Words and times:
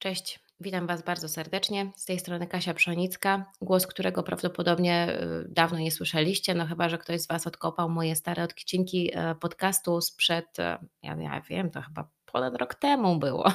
Cześć, 0.00 0.40
witam 0.60 0.86
Was 0.86 1.02
bardzo 1.02 1.28
serdecznie. 1.28 1.92
Z 1.96 2.04
tej 2.04 2.18
strony 2.18 2.46
Kasia 2.46 2.74
Pszonicka, 2.74 3.52
głos 3.62 3.86
którego 3.86 4.22
prawdopodobnie 4.22 5.20
y, 5.22 5.48
dawno 5.48 5.78
nie 5.78 5.90
słyszeliście, 5.90 6.54
no 6.54 6.66
chyba, 6.66 6.88
że 6.88 6.98
ktoś 6.98 7.20
z 7.20 7.26
Was 7.28 7.46
odkopał 7.46 7.88
moje 7.90 8.16
stare 8.16 8.44
odcinki 8.44 9.10
e, 9.14 9.34
podcastu 9.34 10.00
sprzed, 10.00 10.58
e, 10.58 10.78
ja, 11.02 11.16
ja 11.16 11.40
wiem, 11.40 11.70
to 11.70 11.82
chyba 11.82 12.08
ponad 12.32 12.56
rok 12.56 12.74
temu 12.74 13.18
było. 13.18 13.52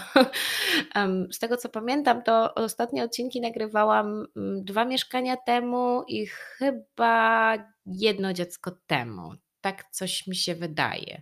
Z 1.35 1.39
tego 1.39 1.57
co 1.57 1.69
pamiętam, 1.69 2.23
to 2.23 2.53
ostatnie 2.55 3.03
odcinki 3.03 3.41
nagrywałam 3.41 4.27
mm, 4.35 4.63
dwa 4.63 4.85
mieszkania 4.85 5.37
temu 5.37 6.03
i 6.07 6.27
chyba 6.27 7.53
jedno 7.85 8.33
dziecko 8.33 8.71
temu. 8.87 9.33
Tak 9.65 9.91
coś 9.91 10.27
mi 10.27 10.35
się 10.35 10.55
wydaje. 10.55 11.21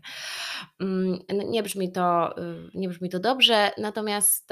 Mm, 0.79 1.19
nie 1.29 1.63
brzmi 1.63 1.91
to, 1.91 2.37
y, 2.37 2.69
nie 2.73 2.89
brzmi 2.89 3.09
to 3.09 3.19
dobrze, 3.19 3.71
natomiast 3.77 4.49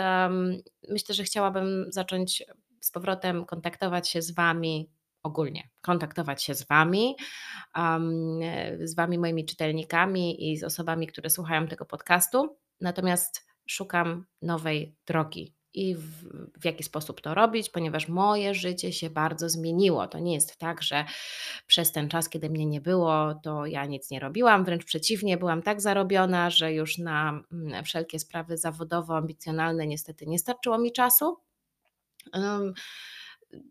myślę, 0.89 1.15
że 1.15 1.23
chciałabym 1.23 1.85
zacząć 1.89 2.43
z 2.81 2.91
powrotem 2.91 3.45
kontaktować 3.45 4.09
się 4.09 4.21
z 4.21 4.31
Wami 4.31 4.91
ogólnie, 5.23 5.69
kontaktować 5.81 6.43
się 6.43 6.55
z 6.55 6.67
Wami, 6.67 7.15
um, 7.75 8.39
z 8.83 8.95
Wami, 8.95 9.17
moimi 9.17 9.45
czytelnikami 9.45 10.51
i 10.51 10.57
z 10.57 10.63
osobami, 10.63 11.07
które 11.07 11.29
słuchają 11.29 11.67
tego 11.67 11.85
podcastu. 11.85 12.57
Natomiast 12.81 13.45
szukam 13.67 14.25
nowej 14.41 14.95
drogi, 15.07 15.55
i 15.73 15.95
w, 15.95 16.01
w, 16.61 16.65
jaki 16.65 16.83
sposób 16.83 17.21
to 17.21 17.33
robić, 17.33 17.69
ponieważ 17.69 18.07
moje 18.07 18.53
życie 18.53 18.93
się 18.93 19.09
bardzo 19.09 19.49
zmieniło. 19.49 20.07
To 20.07 20.19
nie 20.19 20.33
jest 20.33 20.57
tak, 20.57 20.83
że 20.83 21.05
przez 21.67 21.91
ten 21.91 22.09
czas, 22.09 22.29
kiedy 22.29 22.49
mnie 22.49 22.65
nie 22.65 22.81
było, 22.81 23.35
to 23.43 23.65
ja 23.65 23.85
nic 23.85 24.11
nie 24.11 24.19
robiłam. 24.19 24.65
Wręcz 24.65 24.85
przeciwnie, 24.85 25.37
byłam 25.37 25.61
tak 25.61 25.81
zarobiona, 25.81 26.49
że 26.49 26.73
już 26.73 26.97
na 26.97 27.43
mm, 27.51 27.83
wszelkie 27.83 28.19
sprawy 28.19 28.57
zawodowo-ambicjonalne 28.57 29.87
niestety 29.87 30.27
nie 30.27 30.39
starczyło 30.39 30.77
mi 30.77 30.91
czasu. 30.91 31.37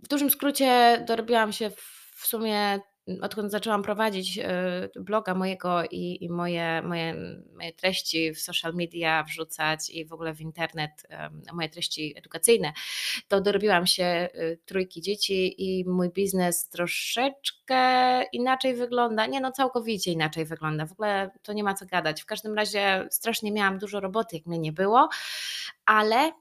W 0.03 0.09
dużym 0.09 0.31
skrócie 0.31 1.05
dorobiłam 1.09 1.53
się 1.53 1.71
w 2.15 2.27
sumie 2.27 2.81
odkąd 3.23 3.51
zaczęłam 3.51 3.83
prowadzić 3.83 4.39
e, 4.39 4.89
bloga 5.01 5.35
mojego 5.35 5.85
i, 5.85 6.25
i 6.25 6.29
moje, 6.29 6.83
moje, 6.83 7.15
moje, 7.55 7.73
treści 7.73 8.35
w 8.35 8.41
social 8.41 8.75
media 8.75 9.23
wrzucać 9.23 9.91
i 9.91 10.05
w 10.07 10.13
ogóle 10.13 10.35
w 10.35 10.41
internet, 10.41 10.91
moje 11.53 11.69
treści 11.69 12.15
edukacyjne, 12.17 12.73
to 13.29 13.41
dorobiłam 13.41 13.87
się 13.87 14.05
e, 14.05 14.29
trójki 14.57 15.01
dzieci 15.01 15.55
i 15.59 15.85
mój 15.89 16.11
biznes 16.11 16.69
troszeczkę 16.69 17.81
inaczej 18.33 18.75
wygląda. 18.75 19.27
Nie 19.27 19.41
no, 19.41 19.53
całkowicie 19.53 20.13
inaczej 20.13 20.45
wygląda. 20.45 20.87
W 20.87 20.93
ogóle 20.93 21.31
to 21.43 21.53
nie 21.53 21.65
ma 21.65 21.75
co 21.75 21.87
gadać. 21.87 22.23
W 22.23 22.27
każdym 22.27 22.55
razie 22.55 23.09
strasznie 23.11 23.53
miałam 23.53 23.79
dużo 23.79 24.01
roboty, 24.01 24.37
jak 24.37 24.47
mnie 24.47 24.59
nie 24.59 24.73
było, 24.73 25.09
ale 25.87 26.33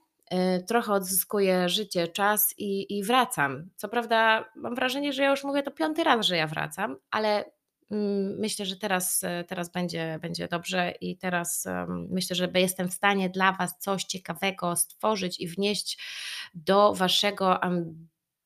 trochę 0.66 0.92
odzyskuję 0.92 1.68
życie, 1.68 2.08
czas 2.08 2.54
i, 2.58 2.98
i 2.98 3.04
wracam. 3.04 3.70
Co 3.76 3.88
prawda, 3.88 4.44
mam 4.56 4.74
wrażenie, 4.74 5.12
że 5.12 5.22
ja 5.22 5.30
już 5.30 5.44
mówię 5.44 5.62
to 5.62 5.70
piąty 5.70 6.04
raz, 6.04 6.26
że 6.26 6.36
ja 6.36 6.46
wracam, 6.46 6.96
ale 7.10 7.44
mm, 7.90 8.38
myślę, 8.38 8.66
że 8.66 8.76
teraz, 8.76 9.22
y, 9.22 9.44
teraz 9.48 9.72
będzie, 9.72 10.18
będzie 10.22 10.48
dobrze 10.48 10.94
i 11.00 11.16
teraz 11.16 11.64
myślę, 11.88 12.36
że 12.36 12.48
jestem 12.54 12.88
w 12.88 12.94
stanie 12.94 13.30
dla 13.30 13.52
Was 13.52 13.78
coś 13.78 14.04
ciekawego 14.04 14.76
stworzyć 14.76 15.40
i 15.40 15.48
wnieść 15.48 15.98
do 16.54 16.94
Waszego 16.94 17.60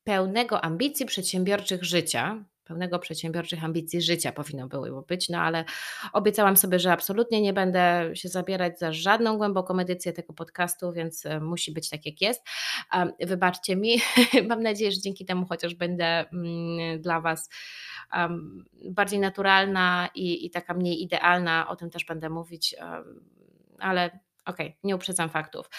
pełnego 0.03 0.61
ambicji 0.61 1.05
przedsiębiorczych 1.05 1.83
życia, 1.83 2.45
pełnego 2.65 2.99
przedsiębiorczych 2.99 3.63
ambicji 3.63 4.01
życia 4.01 4.31
powinno 4.31 4.67
było 4.67 5.01
być, 5.01 5.29
no 5.29 5.37
ale 5.37 5.65
obiecałam 6.13 6.57
sobie, 6.57 6.79
że 6.79 6.91
absolutnie 6.91 7.41
nie 7.41 7.53
będę 7.53 8.11
się 8.13 8.29
zabierać 8.29 8.79
za 8.79 8.93
żadną 8.93 9.37
głęboką 9.37 9.79
edycję 9.79 10.13
tego 10.13 10.33
podcastu, 10.33 10.91
więc 10.91 11.25
e, 11.25 11.39
musi 11.39 11.71
być 11.71 11.89
tak 11.89 12.05
jak 12.05 12.21
jest. 12.21 12.41
Wybaczcie 13.19 13.75
mi, 13.75 13.97
mam 14.49 14.63
nadzieję, 14.63 14.91
że 14.91 15.01
dzięki 15.01 15.25
temu 15.25 15.45
chociaż 15.45 15.75
będę 15.75 16.05
mm, 16.05 17.01
dla 17.01 17.21
Was 17.21 17.49
bardziej 18.89 19.19
naturalna 19.19 20.09
i, 20.15 20.45
i 20.45 20.49
taka 20.49 20.73
mniej 20.73 21.03
idealna, 21.03 21.67
o 21.67 21.75
tym 21.75 21.89
też 21.89 22.05
będę 22.05 22.29
mówić, 22.29 22.75
ale 23.79 24.05
okej, 24.45 24.67
okay, 24.67 24.73
nie 24.83 24.95
uprzedzam 24.95 25.29
faktów. 25.29 25.69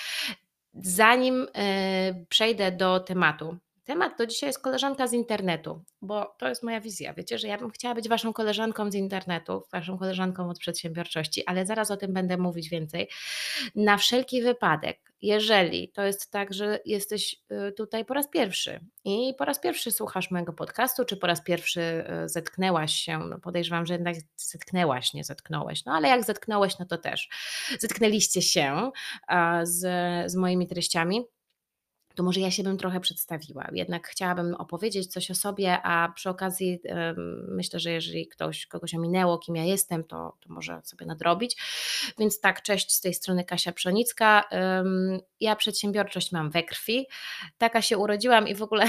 Zanim 0.74 1.46
e, 1.54 2.24
przejdę 2.28 2.72
do 2.72 3.00
tematu, 3.00 3.56
Temat 3.86 4.18
to 4.18 4.26
dzisiaj 4.26 4.48
jest 4.48 4.62
koleżanka 4.62 5.06
z 5.06 5.12
internetu, 5.12 5.84
bo 6.02 6.34
to 6.38 6.48
jest 6.48 6.62
moja 6.62 6.80
wizja. 6.80 7.14
Wiecie, 7.14 7.38
że 7.38 7.48
ja 7.48 7.58
bym 7.58 7.70
chciała 7.70 7.94
być 7.94 8.08
waszą 8.08 8.32
koleżanką 8.32 8.90
z 8.90 8.94
internetu, 8.94 9.62
waszą 9.72 9.98
koleżanką 9.98 10.50
od 10.50 10.58
przedsiębiorczości, 10.58 11.46
ale 11.46 11.66
zaraz 11.66 11.90
o 11.90 11.96
tym 11.96 12.12
będę 12.12 12.36
mówić 12.36 12.68
więcej. 12.68 13.08
Na 13.74 13.96
wszelki 13.96 14.42
wypadek, 14.42 15.12
jeżeli 15.22 15.88
to 15.88 16.02
jest 16.02 16.30
tak, 16.30 16.54
że 16.54 16.80
jesteś 16.84 17.36
y, 17.68 17.72
tutaj 17.72 18.04
po 18.04 18.14
raz 18.14 18.28
pierwszy 18.28 18.80
i 19.04 19.34
po 19.38 19.44
raz 19.44 19.60
pierwszy 19.60 19.90
słuchasz 19.90 20.30
mojego 20.30 20.52
podcastu, 20.52 21.04
czy 21.04 21.16
po 21.16 21.26
raz 21.26 21.44
pierwszy 21.44 21.80
y, 21.80 22.28
zetknęłaś 22.28 22.94
się, 22.94 23.18
no 23.18 23.38
podejrzewam, 23.38 23.86
że 23.86 23.94
jednak 23.94 24.16
zetknęłaś, 24.36 25.14
nie 25.14 25.24
zetknąłeś, 25.24 25.84
no 25.84 25.92
ale 25.92 26.08
jak 26.08 26.24
zetknąłeś, 26.24 26.78
no 26.78 26.86
to 26.86 26.98
też 26.98 27.28
zetknęliście 27.78 28.42
się 28.42 28.90
z, 29.62 29.80
z 30.30 30.36
moimi 30.36 30.66
treściami 30.68 31.24
to 32.16 32.22
może 32.22 32.40
ja 32.40 32.50
się 32.50 32.62
bym 32.62 32.78
trochę 32.78 33.00
przedstawiła. 33.00 33.68
Jednak 33.72 34.08
chciałabym 34.08 34.54
opowiedzieć 34.54 35.06
coś 35.06 35.30
o 35.30 35.34
sobie, 35.34 35.82
a 35.82 36.12
przy 36.14 36.30
okazji 36.30 36.80
myślę, 37.48 37.80
że 37.80 37.90
jeżeli 37.90 38.28
ktoś, 38.28 38.66
kogoś 38.66 38.94
ominęło, 38.94 39.38
kim 39.38 39.56
ja 39.56 39.64
jestem, 39.64 40.04
to, 40.04 40.36
to 40.40 40.52
może 40.52 40.80
sobie 40.84 41.06
nadrobić. 41.06 41.56
Więc 42.18 42.40
tak, 42.40 42.62
cześć, 42.62 42.92
z 42.92 43.00
tej 43.00 43.14
strony 43.14 43.44
Kasia 43.44 43.72
Przonicka. 43.72 44.44
Ja 45.40 45.56
przedsiębiorczość 45.56 46.32
mam 46.32 46.50
we 46.50 46.62
krwi. 46.62 47.06
Taka 47.58 47.82
się 47.82 47.98
urodziłam 47.98 48.48
i 48.48 48.54
w 48.54 48.62
ogóle 48.62 48.86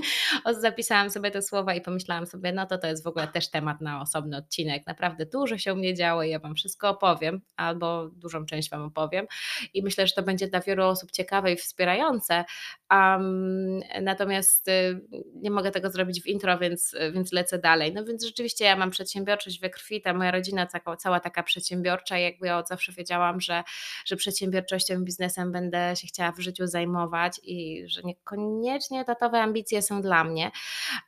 zapisałam 0.60 1.10
sobie 1.10 1.30
te 1.30 1.42
słowa 1.42 1.74
i 1.74 1.80
pomyślałam 1.80 2.26
sobie, 2.26 2.52
no 2.52 2.66
to 2.66 2.78
to 2.78 2.86
jest 2.86 3.04
w 3.04 3.06
ogóle 3.06 3.28
też 3.28 3.50
temat 3.50 3.80
na 3.80 4.00
osobny 4.00 4.36
odcinek. 4.36 4.86
Naprawdę 4.86 5.26
dużo 5.26 5.58
się 5.58 5.72
u 5.72 5.76
mnie 5.76 5.94
działo 5.94 6.22
i 6.22 6.30
ja 6.30 6.38
Wam 6.38 6.54
wszystko 6.54 6.88
opowiem, 6.88 7.40
albo 7.56 8.08
dużą 8.08 8.46
część 8.46 8.70
Wam 8.70 8.82
opowiem. 8.82 9.26
I 9.74 9.82
myślę, 9.82 10.06
że 10.06 10.12
to 10.12 10.22
będzie 10.22 10.48
dla 10.48 10.60
wielu 10.60 10.84
osób 10.84 11.10
ciekawe 11.10 11.52
i 11.52 11.56
wspierające. 11.56 12.44
Um, 12.90 13.80
natomiast 14.02 14.68
y, 14.68 15.00
nie 15.34 15.50
mogę 15.50 15.70
tego 15.70 15.90
zrobić 15.90 16.22
w 16.22 16.26
intro, 16.26 16.58
więc, 16.58 16.96
więc 17.12 17.32
lecę 17.32 17.58
dalej. 17.58 17.94
No 17.94 18.04
więc 18.04 18.24
rzeczywiście 18.24 18.64
ja 18.64 18.76
mam 18.76 18.90
przedsiębiorczość 18.90 19.60
we 19.60 19.70
krwi, 19.70 20.02
ta 20.02 20.14
moja 20.14 20.30
rodzina 20.30 20.66
cała, 20.66 20.96
cała 20.96 21.20
taka 21.20 21.42
przedsiębiorcza, 21.42 22.18
jakby 22.18 22.46
ja 22.46 22.58
od 22.58 22.68
zawsze 22.68 22.92
wiedziałam, 22.92 23.40
że, 23.40 23.62
że 24.06 24.16
przedsiębiorczością, 24.16 25.04
biznesem 25.04 25.52
będę 25.52 25.96
się 25.96 26.06
chciała 26.06 26.32
w 26.32 26.40
życiu 26.40 26.66
zajmować 26.66 27.40
i 27.42 27.84
że 27.88 28.02
niekoniecznie 28.02 29.04
tatowe 29.04 29.40
ambicje 29.40 29.82
są 29.82 30.02
dla 30.02 30.24
mnie. 30.24 30.50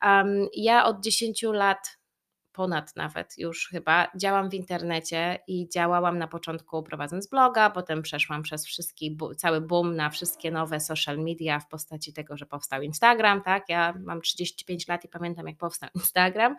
Um, 0.03 0.49
ja 0.55 0.85
od 0.85 1.01
10 1.01 1.43
lat 1.43 1.96
ponad 2.57 2.97
nawet 2.97 3.39
już 3.39 3.69
chyba, 3.69 4.11
działam 4.17 4.51
w 4.51 4.55
internecie 4.55 5.39
i 5.47 5.69
działałam 5.69 6.19
na 6.19 6.29
początku 6.29 6.83
prowadząc 6.83 7.27
bloga, 7.27 7.71
potem 7.71 8.03
przeszłam 8.03 8.43
przez 8.43 8.67
wszystki, 8.67 9.19
cały 9.37 9.61
boom 9.61 9.97
na 9.97 10.11
wszystkie 10.11 10.51
nowe 10.51 10.81
social 10.81 11.19
media 11.19 11.61
w 11.61 11.69
postaci 11.69 12.13
tego, 12.13 12.37
że 12.37 12.47
powstał 12.47 12.83
Instagram, 12.83 13.43
tak, 13.43 13.69
ja 13.69 13.95
mam 14.01 14.21
35 14.21 14.89
lat 14.89 15.05
i 15.05 15.09
pamiętam 15.09 15.49
jak 15.49 15.57
powstał 15.57 15.91
Instagram, 16.01 16.57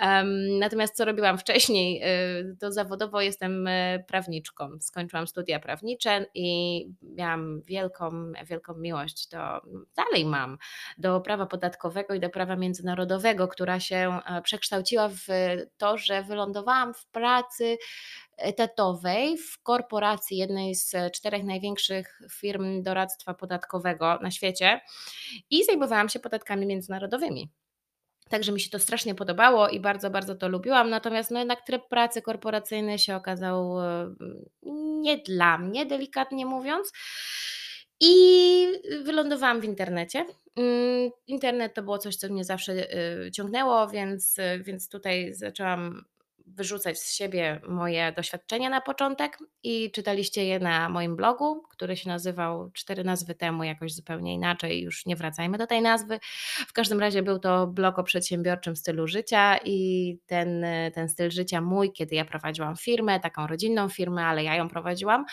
um, 0.00 0.58
natomiast 0.58 0.96
co 0.96 1.04
robiłam 1.04 1.38
wcześniej, 1.38 2.02
y, 2.40 2.56
to 2.60 2.72
zawodowo 2.72 3.20
jestem 3.20 3.66
y, 3.66 4.04
prawniczką, 4.06 4.68
skończyłam 4.80 5.26
studia 5.26 5.60
prawnicze 5.60 6.26
i 6.34 6.84
miałam 7.02 7.62
wielką, 7.62 8.32
wielką 8.46 8.74
miłość 8.74 9.28
do, 9.28 9.38
dalej 9.96 10.24
mam, 10.24 10.58
do 10.98 11.20
prawa 11.20 11.46
podatkowego 11.46 12.14
i 12.14 12.20
do 12.20 12.30
prawa 12.30 12.56
międzynarodowego, 12.56 13.48
która 13.48 13.80
się 13.80 14.20
e, 14.26 14.42
przekształciła 14.42 15.08
w 15.08 15.17
w 15.26 15.56
to, 15.76 15.98
że 15.98 16.22
wylądowałam 16.22 16.94
w 16.94 17.06
pracy 17.06 17.78
etatowej 18.36 19.38
w 19.38 19.62
korporacji 19.62 20.36
jednej 20.36 20.74
z 20.74 21.12
czterech 21.12 21.44
największych 21.44 22.20
firm 22.32 22.82
doradztwa 22.82 23.34
podatkowego 23.34 24.18
na 24.22 24.30
świecie 24.30 24.80
i 25.50 25.64
zajmowałam 25.64 26.08
się 26.08 26.20
podatkami 26.20 26.66
międzynarodowymi. 26.66 27.50
Także 28.28 28.52
mi 28.52 28.60
się 28.60 28.70
to 28.70 28.78
strasznie 28.78 29.14
podobało 29.14 29.68
i 29.68 29.80
bardzo, 29.80 30.10
bardzo 30.10 30.34
to 30.34 30.48
lubiłam. 30.48 30.90
Natomiast 30.90 31.30
no 31.30 31.38
jednak 31.38 31.66
tryb 31.66 31.88
pracy 31.88 32.22
korporacyjny 32.22 32.98
się 32.98 33.16
okazał 33.16 33.80
mm, 33.80 34.16
nie 35.00 35.18
dla 35.18 35.58
mnie, 35.58 35.86
delikatnie 35.86 36.46
mówiąc. 36.46 36.92
I 38.00 38.66
wylądowałam 39.04 39.60
w 39.60 39.64
internecie. 39.64 40.26
Mm, 40.56 41.10
internet 41.26 41.74
to 41.74 41.82
było 41.82 41.98
coś, 41.98 42.16
co 42.16 42.28
mnie 42.28 42.44
zawsze 42.44 42.72
y, 43.26 43.30
ciągnęło, 43.30 43.88
więc, 43.88 44.38
y, 44.38 44.62
więc 44.64 44.88
tutaj 44.88 45.34
zaczęłam 45.34 46.04
wyrzucać 46.54 46.98
z 46.98 47.14
siebie 47.14 47.60
moje 47.68 48.12
doświadczenia 48.12 48.70
na 48.70 48.80
początek 48.80 49.38
i 49.62 49.90
czytaliście 49.90 50.44
je 50.44 50.58
na 50.58 50.88
moim 50.88 51.16
blogu, 51.16 51.62
który 51.70 51.96
się 51.96 52.08
nazywał 52.08 52.70
cztery 52.70 53.04
nazwy 53.04 53.34
temu 53.34 53.64
jakoś 53.64 53.94
zupełnie 53.94 54.34
inaczej, 54.34 54.82
już 54.82 55.06
nie 55.06 55.16
wracajmy 55.16 55.58
do 55.58 55.66
tej 55.66 55.82
nazwy. 55.82 56.18
W 56.66 56.72
każdym 56.72 57.00
razie 57.00 57.22
był 57.22 57.38
to 57.38 57.66
blog 57.66 57.98
o 57.98 58.02
przedsiębiorczym 58.02 58.76
stylu 58.76 59.06
życia 59.06 59.58
i 59.64 60.18
ten, 60.26 60.64
ten 60.94 61.08
styl 61.08 61.30
życia 61.30 61.60
mój, 61.60 61.92
kiedy 61.92 62.14
ja 62.14 62.24
prowadziłam 62.24 62.76
firmę, 62.76 63.20
taką 63.20 63.46
rodzinną 63.46 63.88
firmę, 63.88 64.24
ale 64.24 64.44
ja 64.44 64.54
ją 64.54 64.68
prowadziłam, 64.68 65.24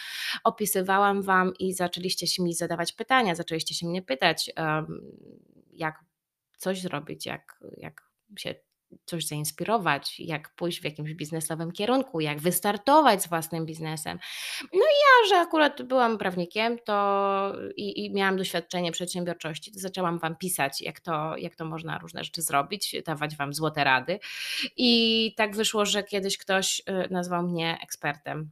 opisywałam 0.43 1.21
Wam 1.21 1.53
i 1.59 1.73
zaczęliście 1.73 2.27
się 2.27 2.43
mi 2.43 2.53
zadawać 2.53 2.93
pytania, 2.93 3.35
zaczęliście 3.35 3.75
się 3.75 3.87
mnie 3.87 4.01
pytać, 4.01 4.51
jak 5.71 5.99
coś 6.57 6.81
zrobić, 6.81 7.25
jak, 7.25 7.59
jak 7.77 8.01
się 8.37 8.55
coś 9.05 9.27
zainspirować, 9.27 10.19
jak 10.19 10.49
pójść 10.55 10.81
w 10.81 10.83
jakimś 10.83 11.13
biznesowym 11.13 11.71
kierunku, 11.71 12.19
jak 12.19 12.39
wystartować 12.39 13.23
z 13.23 13.27
własnym 13.27 13.65
biznesem. 13.65 14.19
No 14.61 14.79
i 14.79 14.97
ja, 15.05 15.29
że 15.29 15.41
akurat 15.41 15.81
byłam 15.81 16.17
prawnikiem 16.17 16.77
to 16.85 17.53
i, 17.75 18.05
i 18.05 18.13
miałam 18.13 18.37
doświadczenie 18.37 18.91
przedsiębiorczości, 18.91 19.71
to 19.71 19.79
zaczęłam 19.79 20.19
Wam 20.19 20.35
pisać, 20.35 20.81
jak 20.81 20.99
to, 20.99 21.37
jak 21.37 21.55
to 21.55 21.65
można 21.65 21.97
różne 21.97 22.23
rzeczy 22.23 22.41
zrobić, 22.41 22.95
dawać 23.05 23.35
Wam 23.35 23.53
złote 23.53 23.83
rady. 23.83 24.19
I 24.77 25.33
tak 25.37 25.55
wyszło, 25.55 25.85
że 25.85 26.03
kiedyś 26.03 26.37
ktoś 26.37 26.79
y, 26.79 27.13
nazwał 27.13 27.43
mnie 27.43 27.77
ekspertem 27.83 28.51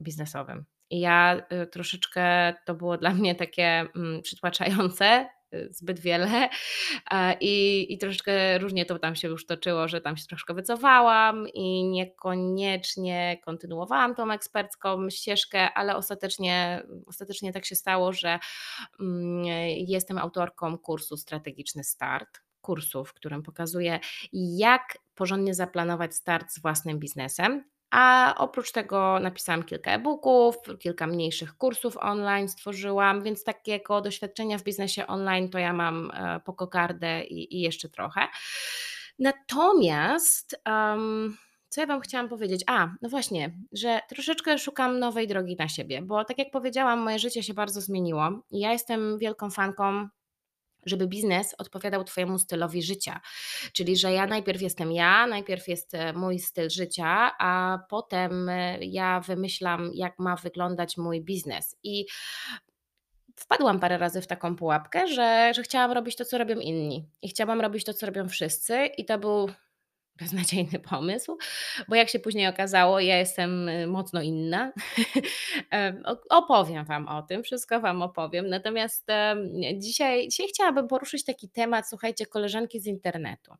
biznesowym. 0.00 0.64
I 0.90 1.00
ja 1.00 1.42
y, 1.62 1.66
troszeczkę 1.66 2.54
to 2.64 2.74
było 2.74 2.98
dla 2.98 3.10
mnie 3.10 3.34
takie 3.34 3.86
mm, 3.96 4.22
przytłaczające, 4.22 5.28
zbyt 5.70 6.00
wiele 6.00 6.48
i, 7.40 7.86
i 7.88 7.98
troszeczkę 7.98 8.58
różnie 8.58 8.86
to 8.86 8.98
tam 8.98 9.16
się 9.16 9.28
już 9.28 9.46
toczyło, 9.46 9.88
że 9.88 10.00
tam 10.00 10.16
się 10.16 10.26
troszkę 10.26 10.54
wycofałam 10.54 11.48
i 11.54 11.84
niekoniecznie 11.84 13.40
kontynuowałam 13.44 14.14
tą 14.14 14.30
ekspercką 14.30 15.10
ścieżkę, 15.10 15.72
ale 15.74 15.96
ostatecznie, 15.96 16.82
ostatecznie 17.06 17.52
tak 17.52 17.64
się 17.64 17.74
stało, 17.74 18.12
że 18.12 18.38
mm, 19.00 19.44
jestem 19.76 20.18
autorką 20.18 20.78
kursu 20.78 21.16
Strategiczny 21.16 21.84
Start 21.84 22.40
kursu, 22.62 23.04
w 23.04 23.14
którym 23.14 23.42
pokazuję, 23.42 24.00
jak 24.32 24.98
porządnie 25.14 25.54
zaplanować 25.54 26.14
start 26.14 26.52
z 26.52 26.62
własnym 26.62 26.98
biznesem. 26.98 27.64
A 27.92 28.34
oprócz 28.38 28.72
tego 28.72 29.20
napisałam 29.20 29.62
kilka 29.62 29.90
e-booków, 29.90 30.56
kilka 30.78 31.06
mniejszych 31.06 31.56
kursów 31.56 31.96
online 31.96 32.48
stworzyłam, 32.48 33.22
więc 33.22 33.44
takiego 33.44 34.00
doświadczenia 34.00 34.58
w 34.58 34.62
biznesie 34.62 35.06
online 35.06 35.50
to 35.50 35.58
ja 35.58 35.72
mam 35.72 36.10
e, 36.14 36.40
po 36.40 36.52
kokardę 36.52 37.24
i, 37.24 37.56
i 37.56 37.60
jeszcze 37.60 37.88
trochę. 37.88 38.20
Natomiast 39.18 40.60
um, 40.66 41.36
co 41.68 41.80
ja 41.80 41.86
Wam 41.86 42.00
chciałam 42.00 42.28
powiedzieć? 42.28 42.64
A, 42.66 42.88
no 43.02 43.08
właśnie, 43.08 43.54
że 43.72 44.00
troszeczkę 44.08 44.58
szukam 44.58 44.98
nowej 44.98 45.28
drogi 45.28 45.56
na 45.58 45.68
siebie, 45.68 46.02
bo 46.02 46.24
tak 46.24 46.38
jak 46.38 46.50
powiedziałam, 46.50 46.98
moje 46.98 47.18
życie 47.18 47.42
się 47.42 47.54
bardzo 47.54 47.80
zmieniło 47.80 48.30
i 48.50 48.58
ja 48.60 48.72
jestem 48.72 49.18
wielką 49.18 49.50
fanką 49.50 50.08
żeby 50.86 51.06
biznes 51.06 51.54
odpowiadał 51.58 52.04
Twojemu 52.04 52.38
stylowi 52.38 52.82
życia. 52.82 53.20
Czyli, 53.72 53.96
że 53.96 54.12
ja 54.12 54.26
najpierw 54.26 54.62
jestem 54.62 54.92
ja, 54.92 55.26
najpierw 55.26 55.68
jest 55.68 55.94
e, 55.94 56.12
mój 56.12 56.38
styl 56.38 56.70
życia, 56.70 57.30
a 57.38 57.78
potem 57.88 58.48
e, 58.48 58.78
ja 58.80 59.20
wymyślam, 59.20 59.90
jak 59.94 60.18
ma 60.18 60.36
wyglądać 60.36 60.96
mój 60.96 61.20
biznes. 61.20 61.76
I 61.82 62.06
wpadłam 63.36 63.80
parę 63.80 63.98
razy 63.98 64.20
w 64.20 64.26
taką 64.26 64.56
pułapkę, 64.56 65.06
że, 65.06 65.52
że 65.54 65.62
chciałam 65.62 65.92
robić 65.92 66.16
to, 66.16 66.24
co 66.24 66.38
robią 66.38 66.58
inni. 66.58 67.08
I 67.22 67.28
chciałam 67.28 67.60
robić 67.60 67.84
to, 67.84 67.94
co 67.94 68.06
robią 68.06 68.28
wszyscy, 68.28 68.86
i 68.86 69.04
to 69.04 69.18
był 69.18 69.50
beznadziejny 70.22 70.78
pomysł, 70.78 71.38
bo 71.88 71.94
jak 71.94 72.08
się 72.08 72.18
później 72.18 72.48
okazało, 72.48 73.00
ja 73.00 73.18
jestem 73.18 73.68
y, 73.68 73.86
mocno 73.86 74.22
inna. 74.22 74.72
opowiem 76.30 76.84
Wam 76.84 77.08
o 77.08 77.22
tym, 77.22 77.42
wszystko 77.42 77.80
Wam 77.80 78.02
opowiem. 78.02 78.48
Natomiast 78.48 79.06
dzisiaj, 79.74 80.28
dzisiaj 80.28 80.48
chciałabym 80.48 80.88
poruszyć 80.88 81.24
taki 81.24 81.48
temat, 81.48 81.88
słuchajcie, 81.88 82.26
koleżanki 82.26 82.80
z 82.80 82.86
internetu. 82.86 83.54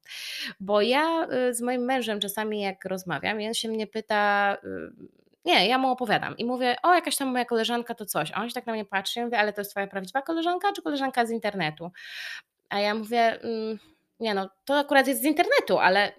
Bo 0.60 0.80
ja 0.80 1.28
y, 1.50 1.54
z 1.54 1.60
moim 1.60 1.84
mężem 1.84 2.20
czasami 2.20 2.60
jak 2.60 2.84
rozmawiam, 2.84 3.38
on 3.46 3.54
się 3.54 3.68
mnie 3.68 3.86
pyta, 3.86 4.56
y, 4.64 5.22
nie, 5.44 5.68
ja 5.68 5.78
mu 5.78 5.90
opowiadam 5.90 6.36
i 6.36 6.44
mówię, 6.44 6.76
o 6.82 6.94
jakaś 6.94 7.16
tam 7.16 7.28
moja 7.28 7.44
koleżanka 7.44 7.94
to 7.94 8.06
coś. 8.06 8.30
A 8.34 8.40
on 8.42 8.48
się 8.48 8.54
tak 8.54 8.66
na 8.66 8.72
mnie 8.72 8.84
patrzy 8.84 9.20
i 9.20 9.24
mówi, 9.24 9.36
ale 9.36 9.52
to 9.52 9.60
jest 9.60 9.70
twoja 9.70 9.86
prawdziwa 9.86 10.22
koleżanka 10.22 10.72
czy 10.72 10.82
koleżanka 10.82 11.26
z 11.26 11.30
internetu? 11.30 11.90
A 12.68 12.80
ja 12.80 12.94
mówię, 12.94 13.40
mm, 13.40 13.78
nie 14.20 14.34
no, 14.34 14.50
to 14.64 14.78
akurat 14.78 15.06
jest 15.06 15.22
z 15.22 15.24
internetu, 15.24 15.78
ale 15.78 16.12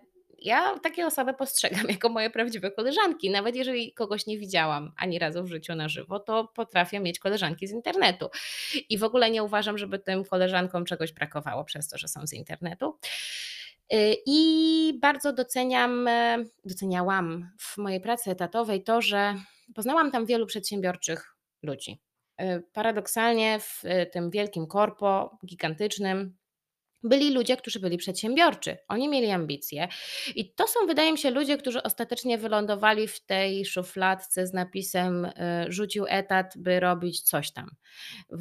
ja 0.43 0.79
takie 0.79 1.05
osoby 1.05 1.33
postrzegam 1.33 1.87
jako 1.89 2.09
moje 2.09 2.29
prawdziwe 2.29 2.71
koleżanki. 2.71 3.29
Nawet 3.29 3.55
jeżeli 3.55 3.93
kogoś 3.93 4.25
nie 4.25 4.37
widziałam 4.37 4.91
ani 4.97 5.19
razu 5.19 5.43
w 5.43 5.47
życiu 5.47 5.75
na 5.75 5.89
żywo, 5.89 6.19
to 6.19 6.47
potrafię 6.55 6.99
mieć 6.99 7.19
koleżanki 7.19 7.67
z 7.67 7.71
internetu. 7.71 8.29
I 8.89 8.97
w 8.97 9.03
ogóle 9.03 9.31
nie 9.31 9.43
uważam, 9.43 9.77
żeby 9.77 9.99
tym 9.99 10.23
koleżankom 10.23 10.85
czegoś 10.85 11.11
brakowało 11.11 11.63
przez 11.63 11.89
to, 11.89 11.97
że 11.97 12.07
są 12.07 12.27
z 12.27 12.33
internetu. 12.33 12.97
Y, 13.93 14.15
I 14.25 14.99
bardzo 15.01 15.33
doceniam, 15.33 16.07
e, 16.07 16.37
doceniałam 16.65 17.51
w 17.59 17.77
mojej 17.77 18.01
pracy 18.01 18.31
etatowej 18.31 18.83
to, 18.83 19.01
że 19.01 19.35
poznałam 19.75 20.11
tam 20.11 20.25
wielu 20.25 20.45
przedsiębiorczych 20.45 21.35
ludzi. 21.63 22.01
Y, 22.41 22.63
paradoksalnie 22.73 23.59
w 23.59 23.81
e, 23.83 24.05
tym 24.05 24.29
wielkim 24.29 24.67
korpo, 24.67 25.37
gigantycznym, 25.45 26.37
byli 27.03 27.33
ludzie, 27.33 27.57
którzy 27.57 27.79
byli 27.79 27.97
przedsiębiorczy. 27.97 28.77
Oni 28.87 29.09
mieli 29.09 29.31
ambicje. 29.31 29.87
I 30.35 30.53
to 30.53 30.67
są, 30.67 30.87
wydaje 30.87 31.11
mi 31.11 31.17
się, 31.17 31.31
ludzie, 31.31 31.57
którzy 31.57 31.83
ostatecznie 31.83 32.37
wylądowali 32.37 33.07
w 33.07 33.25
tej 33.25 33.65
szufladce 33.65 34.47
z 34.47 34.53
napisem: 34.53 35.25
y, 35.25 35.31
rzucił 35.67 36.05
etat, 36.07 36.53
by 36.57 36.79
robić 36.79 37.21
coś 37.21 37.51
tam, 37.51 37.69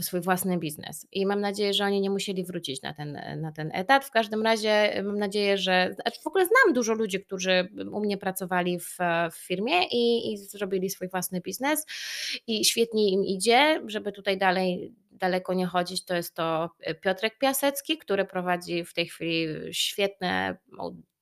swój 0.00 0.20
własny 0.20 0.58
biznes. 0.58 1.06
I 1.12 1.26
mam 1.26 1.40
nadzieję, 1.40 1.74
że 1.74 1.84
oni 1.84 2.00
nie 2.00 2.10
musieli 2.10 2.44
wrócić 2.44 2.82
na 2.82 2.94
ten, 2.94 3.20
na 3.40 3.52
ten 3.52 3.70
etat. 3.74 4.04
W 4.04 4.10
każdym 4.10 4.42
razie 4.42 4.98
y, 4.98 5.02
mam 5.02 5.18
nadzieję, 5.18 5.58
że. 5.58 5.94
Znaczy 5.94 6.20
w 6.22 6.26
ogóle 6.26 6.46
znam 6.46 6.74
dużo 6.74 6.94
ludzi, 6.94 7.20
którzy 7.20 7.68
u 7.92 8.00
mnie 8.00 8.18
pracowali 8.18 8.78
w, 8.78 8.96
w 9.32 9.36
firmie 9.36 9.86
i, 9.90 10.32
i 10.32 10.38
zrobili 10.38 10.90
swój 10.90 11.08
własny 11.08 11.40
biznes 11.40 11.86
i 12.46 12.64
świetnie 12.64 13.10
im 13.10 13.24
idzie, 13.24 13.82
żeby 13.86 14.12
tutaj 14.12 14.38
dalej 14.38 14.92
daleko 15.22 15.54
nie 15.54 15.66
chodzić, 15.66 16.04
to 16.04 16.14
jest 16.14 16.34
to 16.34 16.70
e, 16.80 16.94
Piotrek 16.94 17.38
Piasecki, 17.38 17.98
który 17.98 18.24
prowadzi 18.24 18.84
w 18.84 18.94
tej 18.94 19.06
chwili 19.06 19.74
świetne, 19.74 20.56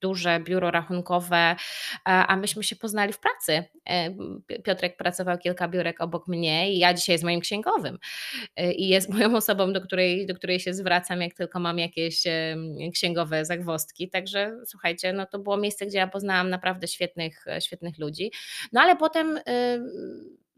duże 0.01 0.41
biuro 0.41 0.71
rachunkowe, 0.71 1.57
a 2.05 2.37
myśmy 2.37 2.65
się 2.65 2.77
poznali 2.77 3.13
w 3.13 3.19
pracy. 3.19 3.65
E, 3.89 4.15
Piotrek 4.65 4.97
pracował 4.97 5.39
kilka 5.39 5.69
biurek 5.69 6.01
obok 6.01 6.29
mnie 6.29 6.73
i 6.73 6.79
ja 6.79 6.95
dzisiaj 6.95 7.15
jest 7.15 7.25
moim 7.25 7.41
księgowym 7.41 7.99
e, 8.57 8.73
i 8.73 8.89
jest 8.89 9.09
moją 9.15 9.37
osobą, 9.37 9.73
do 9.73 9.81
której, 9.81 10.27
do 10.27 10.35
której 10.35 10.61
się 10.61 10.75
zwracam, 10.75 11.21
jak 11.21 11.35
tylko 11.35 11.61
mam 11.61 11.79
jakieś 11.79 12.23
księgowe 12.95 13.45
zagwostki. 13.45 14.11
Także 14.11 14.57
słuchajcie, 14.67 15.13
no 15.13 15.27
to 15.27 15.39
było 15.39 15.57
miejsce, 15.57 15.87
gdzie 15.87 15.99
ja 15.99 16.07
poznałam 16.07 16.51
naprawdę 16.51 16.89
świetnych, 16.89 17.45
świetnych 17.61 17.99
ludzi. 17.99 18.33
No 18.73 18.81
ale 18.81 18.97
potem 18.97 19.41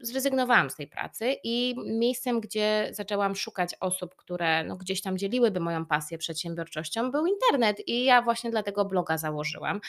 zrezygnowałam 0.03 0.69
z 0.69 0.75
tej 0.75 0.87
pracy 0.87 1.35
i 1.43 1.75
miejscem, 1.85 2.39
gdzie 2.39 2.89
zaczęłam 2.91 3.35
szukać 3.35 3.75
osób, 3.79 4.15
które 4.15 4.63
no, 4.63 4.77
gdzieś 4.77 5.01
tam 5.01 5.17
dzieliłyby 5.17 5.59
moją 5.59 5.85
pasję 5.85 6.17
przedsiębiorczością, 6.17 7.11
był 7.11 7.25
internet 7.25 7.87
i 7.87 8.03
ja 8.03 8.21
właśnie 8.21 8.51
dlatego 8.51 8.85
bloga 8.85 9.17
założyłam. 9.17 9.81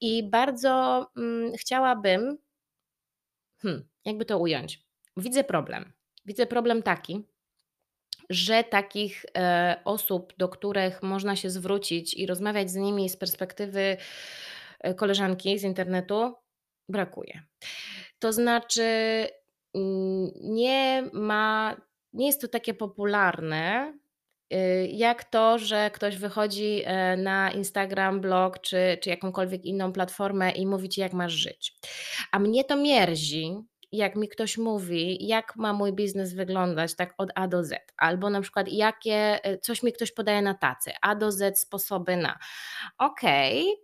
I 0.00 0.30
bardzo 0.30 1.06
mm, 1.16 1.52
chciałabym, 1.56 2.38
hmm, 3.62 3.88
jakby 4.04 4.24
to 4.24 4.38
ująć, 4.38 4.82
widzę 5.16 5.44
problem. 5.44 5.92
Widzę 6.26 6.46
problem 6.46 6.82
taki, 6.82 7.24
że 8.30 8.64
takich 8.64 9.24
e, 9.36 9.80
osób, 9.84 10.32
do 10.38 10.48
których 10.48 11.02
można 11.02 11.36
się 11.36 11.50
zwrócić 11.50 12.14
i 12.14 12.26
rozmawiać 12.26 12.70
z 12.70 12.74
nimi 12.74 13.08
z 13.08 13.16
perspektywy 13.16 13.96
e, 14.80 14.94
koleżanki 14.94 15.58
z 15.58 15.62
internetu, 15.62 16.34
brakuje. 16.88 17.42
To 18.18 18.32
znaczy, 18.32 18.84
nie 20.40 21.10
ma, 21.12 21.76
nie 22.12 22.26
jest 22.26 22.40
to 22.40 22.48
takie 22.48 22.74
popularne, 22.74 23.94
y, 24.52 24.88
jak 24.92 25.24
to, 25.24 25.58
że 25.58 25.90
ktoś 25.90 26.16
wychodzi 26.16 26.82
e, 26.84 27.16
na 27.16 27.50
Instagram, 27.50 28.20
blog 28.20 28.60
czy, 28.60 28.98
czy 29.02 29.10
jakąkolwiek 29.10 29.64
inną 29.64 29.92
platformę 29.92 30.50
i 30.50 30.66
mówi 30.66 30.88
ci, 30.88 31.00
jak 31.00 31.12
masz 31.12 31.32
żyć. 31.32 31.74
A 32.32 32.38
mnie 32.38 32.64
to 32.64 32.76
mierzi, 32.76 33.56
jak 33.92 34.16
mi 34.16 34.28
ktoś 34.28 34.58
mówi, 34.58 35.26
jak 35.26 35.56
ma 35.56 35.72
mój 35.72 35.92
biznes 35.92 36.34
wyglądać, 36.34 36.96
tak 36.96 37.14
od 37.18 37.30
A 37.34 37.48
do 37.48 37.64
Z, 37.64 37.92
albo 37.96 38.30
na 38.30 38.40
przykład 38.40 38.68
jakie, 38.68 39.44
e, 39.44 39.58
coś 39.58 39.82
mi 39.82 39.92
ktoś 39.92 40.12
podaje 40.12 40.42
na 40.42 40.54
tacy, 40.54 40.92
A 41.02 41.14
do 41.14 41.32
Z 41.32 41.58
sposoby 41.58 42.16
na. 42.16 42.38
Okej, 42.98 43.62
okay, 43.62 43.83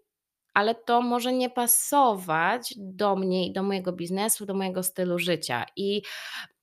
ale 0.54 0.75
to 0.75 1.02
może 1.02 1.33
nie 1.33 1.50
pasować 1.50 2.75
do 2.76 3.16
mnie 3.16 3.47
i 3.47 3.52
do 3.52 3.62
mojego 3.62 3.92
biznesu, 3.92 4.47
do 4.47 4.54
mojego 4.54 4.83
stylu 4.83 5.19
życia. 5.19 5.66
I 5.76 6.02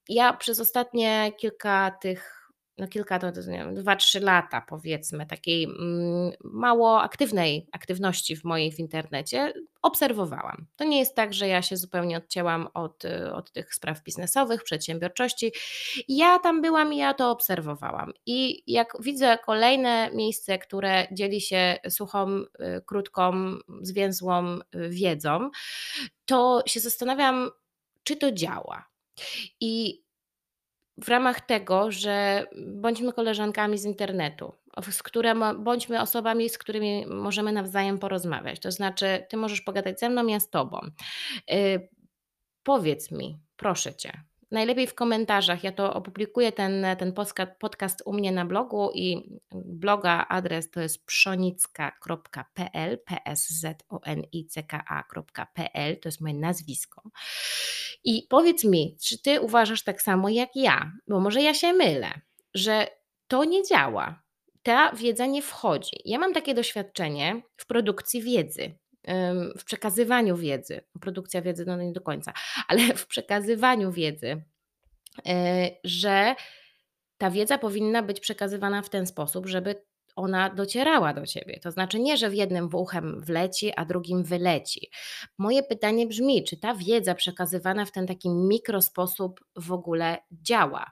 ja 0.09 0.33
przez 0.33 0.59
ostatnie 0.59 1.31
kilka 1.37 1.91
tych 2.01 2.36
no 2.77 2.87
kilka, 2.87 3.19
to, 3.19 3.27
nie 3.27 3.57
wiem, 3.57 3.75
dwa, 3.75 3.95
trzy 3.95 4.19
lata 4.19 4.61
powiedzmy, 4.61 5.25
takiej 5.25 5.63
mm, 5.63 6.31
mało 6.43 7.01
aktywnej 7.01 7.67
aktywności 7.71 8.35
w 8.35 8.43
mojej 8.43 8.71
w 8.71 8.79
internecie, 8.79 9.53
obserwowałam. 9.81 10.65
To 10.75 10.83
nie 10.83 10.99
jest 10.99 11.15
tak, 11.15 11.33
że 11.33 11.47
ja 11.47 11.61
się 11.61 11.77
zupełnie 11.77 12.17
odcięłam 12.17 12.67
od, 12.73 13.03
od 13.33 13.51
tych 13.51 13.73
spraw 13.75 14.03
biznesowych, 14.03 14.63
przedsiębiorczości. 14.63 15.51
Ja 16.07 16.39
tam 16.39 16.61
byłam 16.61 16.93
i 16.93 16.97
ja 16.97 17.13
to 17.13 17.31
obserwowałam. 17.31 18.13
I 18.25 18.63
jak 18.73 18.93
widzę 18.99 19.37
kolejne 19.45 20.11
miejsce, 20.13 20.59
które 20.59 21.07
dzieli 21.11 21.41
się 21.41 21.77
suchą, 21.89 22.37
y, 22.39 22.45
krótką, 22.85 23.33
zwięzłą 23.81 24.55
y, 24.55 24.89
wiedzą, 24.89 25.49
to 26.25 26.63
się 26.65 26.79
zastanawiam, 26.79 27.49
czy 28.03 28.15
to 28.15 28.31
działa. 28.31 28.89
I 29.61 30.01
w 30.97 31.09
ramach 31.09 31.41
tego, 31.41 31.91
że 31.91 32.45
bądźmy 32.67 33.13
koleżankami 33.13 33.77
z 33.77 33.85
internetu, 33.85 34.53
z 34.91 35.03
którym, 35.03 35.43
bądźmy 35.59 36.01
osobami, 36.01 36.49
z 36.49 36.57
którymi 36.57 37.05
możemy 37.05 37.51
nawzajem 37.51 37.99
porozmawiać. 37.99 38.59
To 38.59 38.71
znaczy, 38.71 39.25
ty 39.29 39.37
możesz 39.37 39.61
pogadać 39.61 39.99
ze 39.99 40.09
mną, 40.09 40.27
ja 40.27 40.39
z 40.39 40.49
tobą. 40.49 40.79
Yy, 41.47 41.89
powiedz 42.63 43.11
mi, 43.11 43.39
proszę 43.55 43.95
cię, 43.95 44.23
Najlepiej 44.51 44.87
w 44.87 44.95
komentarzach. 44.95 45.63
Ja 45.63 45.71
to 45.71 45.93
opublikuję 45.93 46.51
ten, 46.51 46.85
ten 46.99 47.13
podcast 47.59 48.01
u 48.05 48.13
mnie 48.13 48.31
na 48.31 48.45
blogu 48.45 48.91
i 48.93 49.29
bloga 49.51 50.25
adres 50.29 50.71
to 50.71 50.81
jest 50.81 51.05
pszonicka.pl, 51.05 52.99
pszzonicka.pl, 54.27 55.99
to 55.99 56.09
jest 56.09 56.21
moje 56.21 56.33
nazwisko. 56.33 57.01
I 58.03 58.27
powiedz 58.29 58.63
mi, 58.63 58.97
czy 59.01 59.21
ty 59.21 59.41
uważasz 59.41 59.83
tak 59.83 60.01
samo 60.01 60.29
jak 60.29 60.49
ja, 60.55 60.91
bo 61.07 61.19
może 61.19 61.41
ja 61.41 61.53
się 61.53 61.73
mylę, 61.73 62.21
że 62.53 62.87
to 63.27 63.45
nie 63.45 63.63
działa. 63.63 64.23
Ta 64.63 64.91
wiedza 64.91 65.25
nie 65.25 65.41
wchodzi. 65.41 65.97
Ja 66.05 66.19
mam 66.19 66.33
takie 66.33 66.53
doświadczenie 66.53 67.41
w 67.57 67.65
produkcji 67.65 68.21
wiedzy 68.21 68.77
w 69.57 69.63
przekazywaniu 69.65 70.37
wiedzy, 70.37 70.81
produkcja 71.01 71.41
wiedzy 71.41 71.65
no 71.65 71.77
nie 71.77 71.91
do 71.91 72.01
końca, 72.01 72.33
ale 72.67 72.93
w 72.93 73.07
przekazywaniu 73.07 73.91
wiedzy, 73.91 74.43
e, 75.27 75.69
że 75.83 76.35
ta 77.17 77.31
wiedza 77.31 77.57
powinna 77.57 78.03
być 78.03 78.19
przekazywana 78.19 78.81
w 78.81 78.89
ten 78.89 79.07
sposób, 79.07 79.47
żeby 79.47 79.87
ona 80.15 80.49
docierała 80.49 81.13
do 81.13 81.25
ciebie. 81.25 81.59
To 81.59 81.71
znaczy 81.71 81.99
nie, 81.99 82.17
że 82.17 82.29
w 82.29 82.33
jednym 82.33 82.69
uchem 82.73 83.21
wleci, 83.21 83.73
a 83.75 83.85
drugim 83.85 84.23
wyleci. 84.23 84.89
Moje 85.37 85.63
pytanie 85.63 86.07
brzmi, 86.07 86.43
czy 86.43 86.57
ta 86.57 86.75
wiedza 86.75 87.15
przekazywana 87.15 87.85
w 87.85 87.91
ten 87.91 88.07
taki 88.07 88.29
mikrosposób 88.29 89.39
w 89.55 89.71
ogóle 89.71 90.17
działa? 90.31 90.91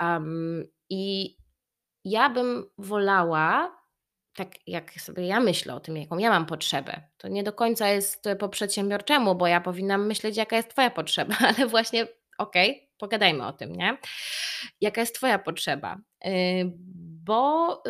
Um, 0.00 0.64
I 0.90 1.36
ja 2.04 2.30
bym 2.30 2.64
wolała, 2.78 3.79
tak 4.40 4.68
jak 4.68 4.92
sobie 5.00 5.26
ja 5.26 5.40
myślę 5.40 5.74
o 5.74 5.80
tym, 5.80 5.96
jaką 5.96 6.18
ja 6.18 6.30
mam 6.30 6.46
potrzebę, 6.46 7.00
to 7.18 7.28
nie 7.28 7.42
do 7.42 7.52
końca 7.52 7.88
jest 7.88 8.24
po 8.38 8.48
przedsiębiorczemu, 8.48 9.34
bo 9.34 9.46
ja 9.46 9.60
powinnam 9.60 10.06
myśleć, 10.06 10.36
jaka 10.36 10.56
jest 10.56 10.70
Twoja 10.70 10.90
potrzeba, 10.90 11.36
ale 11.56 11.66
właśnie 11.66 12.06
okej, 12.38 12.70
okay, 12.70 12.88
pogadajmy 12.98 13.46
o 13.46 13.52
tym, 13.52 13.76
nie? 13.76 13.98
Jaka 14.80 15.00
jest 15.00 15.14
Twoja 15.14 15.38
potrzeba? 15.38 15.98
Yy, 16.24 16.32
bo 17.24 17.82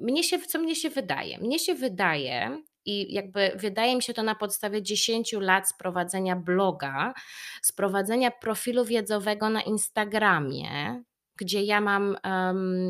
mnie 0.00 0.24
się, 0.24 0.38
co 0.38 0.58
mnie 0.58 0.76
się 0.76 0.90
wydaje? 0.90 1.38
Mnie 1.38 1.58
się 1.58 1.74
wydaje, 1.74 2.62
i 2.84 3.14
jakby 3.14 3.52
wydaje 3.54 3.96
mi 3.96 4.02
się 4.02 4.14
to 4.14 4.22
na 4.22 4.34
podstawie 4.34 4.82
10 4.82 5.32
lat 5.32 5.68
sprowadzenia 5.68 6.36
bloga, 6.36 7.14
sprowadzenia 7.62 8.30
profilu 8.30 8.84
wiedzowego 8.84 9.50
na 9.50 9.62
Instagramie, 9.62 11.02
gdzie 11.42 11.62
ja 11.62 11.80
mam 11.80 12.16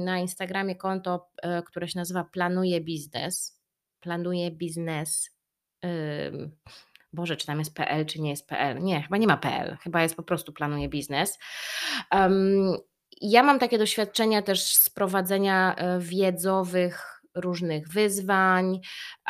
na 0.04 0.18
Instagramie 0.18 0.76
konto, 0.76 1.30
e, 1.42 1.62
które 1.62 1.88
się 1.88 1.99
nazywa 1.99 2.25
Planuję 2.25 2.80
Biznes. 2.80 3.62
Planuję 4.00 4.50
Biznes. 4.50 5.30
Boże, 7.12 7.37
czy 7.37 7.47
tam 7.47 7.59
jest 7.59 7.75
PL, 7.75 8.06
czy 8.06 8.21
nie 8.21 8.30
jest 8.30 8.49
PL? 8.49 8.82
Nie, 8.82 9.02
chyba 9.02 9.16
nie 9.16 9.26
ma 9.26 9.37
PL, 9.37 9.76
chyba 9.76 10.02
jest 10.02 10.16
po 10.16 10.23
prostu 10.23 10.52
Planuję 10.52 10.88
Biznes. 10.88 11.38
Ja 13.21 13.42
mam 13.42 13.59
takie 13.59 13.78
doświadczenia 13.78 14.42
też 14.42 14.76
z 14.76 14.90
prowadzenia 14.90 15.75
e, 15.75 16.00
wiedzowych 16.00 17.23
różnych 17.35 17.88
wyzwań, 17.88 18.80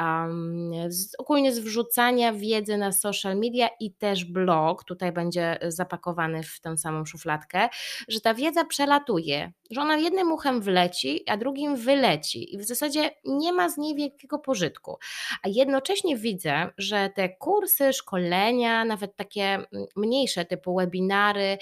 um, 0.02 0.72
z, 0.88 1.14
ogólnie 1.18 1.52
z 1.52 1.58
wrzucania 1.58 2.32
wiedzy 2.32 2.76
na 2.76 2.92
social 2.92 3.36
media 3.36 3.68
i 3.80 3.92
też 3.92 4.24
blog, 4.24 4.84
tutaj 4.84 5.12
będzie 5.12 5.58
zapakowany 5.68 6.42
w 6.42 6.60
tę 6.60 6.78
samą 6.78 7.04
szufladkę, 7.04 7.68
że 8.08 8.20
ta 8.20 8.34
wiedza 8.34 8.64
przelatuje, 8.64 9.52
że 9.70 9.80
ona 9.80 9.96
jednym 9.96 10.32
uchem 10.32 10.60
wleci, 10.60 11.24
a 11.28 11.36
drugim 11.36 11.76
wyleci 11.76 12.54
i 12.54 12.58
w 12.58 12.64
zasadzie 12.64 13.10
nie 13.24 13.52
ma 13.52 13.68
z 13.68 13.78
niej 13.78 13.94
wielkiego 13.94 14.38
pożytku. 14.38 14.98
A 15.42 15.48
jednocześnie 15.48 16.16
widzę, 16.16 16.70
że 16.78 17.10
te 17.14 17.28
kursy, 17.28 17.92
szkolenia, 17.92 18.84
nawet 18.84 19.16
takie 19.16 19.44
mm, 19.44 19.66
mniejsze 19.96 20.44
typu 20.44 20.76
webinary, 20.76 21.58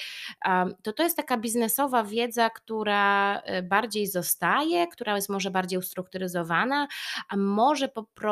to 0.83 0.93
to 0.93 1.03
jest 1.03 1.17
taka 1.17 1.37
biznesowa 1.37 2.05
wiedza, 2.05 2.51
która 2.51 3.37
y, 3.59 3.63
bardziej 3.63 4.07
zostaje, 4.07 4.87
która 4.89 5.17
jest 5.17 5.29
może 5.29 5.51
bardziej 5.51 5.79
ustrukturyzowana, 5.79 6.89
a 7.29 7.37
może 7.37 7.89
po 7.89 8.05
prostu 8.05 8.30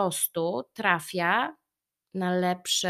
trafia 0.73 1.57
na 2.15 2.33
lepszy 2.33 2.89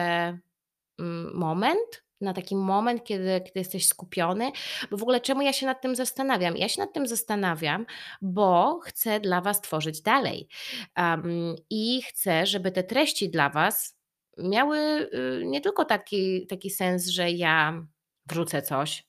mm, 0.98 1.34
moment, 1.34 2.04
na 2.20 2.34
taki 2.34 2.56
moment, 2.56 3.04
kiedy, 3.04 3.40
kiedy 3.40 3.60
jesteś 3.60 3.88
skupiony, 3.88 4.52
bo 4.90 4.96
w 4.96 5.02
ogóle 5.02 5.20
czemu 5.20 5.42
ja 5.42 5.52
się 5.52 5.66
nad 5.66 5.82
tym 5.82 5.96
zastanawiam? 5.96 6.56
Ja 6.56 6.68
się 6.68 6.80
nad 6.80 6.92
tym 6.92 7.06
zastanawiam, 7.06 7.86
bo 8.22 8.80
chcę 8.84 9.20
dla 9.20 9.40
Was 9.40 9.60
tworzyć 9.60 10.02
dalej 10.02 10.48
um, 10.96 11.56
i 11.70 12.02
chcę, 12.02 12.46
żeby 12.46 12.72
te 12.72 12.84
treści 12.84 13.30
dla 13.30 13.50
Was 13.50 13.98
miały 14.38 14.78
y, 14.78 15.42
nie 15.44 15.60
tylko 15.60 15.84
taki, 15.84 16.46
taki 16.46 16.70
sens, 16.70 17.08
że 17.08 17.30
ja 17.30 17.82
wrzucę 18.26 18.62
coś, 18.62 19.07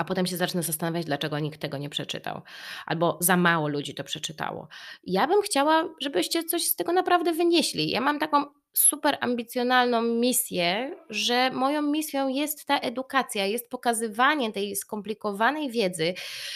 a 0.00 0.04
potem 0.04 0.26
się 0.26 0.36
zacznę 0.36 0.62
zastanawiać, 0.62 1.06
dlaczego 1.06 1.38
nikt 1.38 1.60
tego 1.60 1.78
nie 1.78 1.90
przeczytał, 1.90 2.42
albo 2.86 3.18
za 3.20 3.36
mało 3.36 3.68
ludzi 3.68 3.94
to 3.94 4.04
przeczytało. 4.04 4.68
Ja 5.04 5.26
bym 5.26 5.42
chciała, 5.42 5.88
żebyście 6.00 6.44
coś 6.44 6.64
z 6.64 6.76
tego 6.76 6.92
naprawdę 6.92 7.32
wynieśli. 7.32 7.90
Ja 7.90 8.00
mam 8.00 8.18
taką 8.18 8.44
super 8.72 9.18
ambicjonalną 9.20 10.02
misję, 10.02 10.96
że 11.10 11.50
moją 11.50 11.82
misją 11.82 12.28
jest 12.28 12.64
ta 12.64 12.78
edukacja, 12.78 13.46
jest 13.46 13.68
pokazywanie 13.68 14.52
tej 14.52 14.76
skomplikowanej 14.76 15.70
wiedzy, 15.70 16.14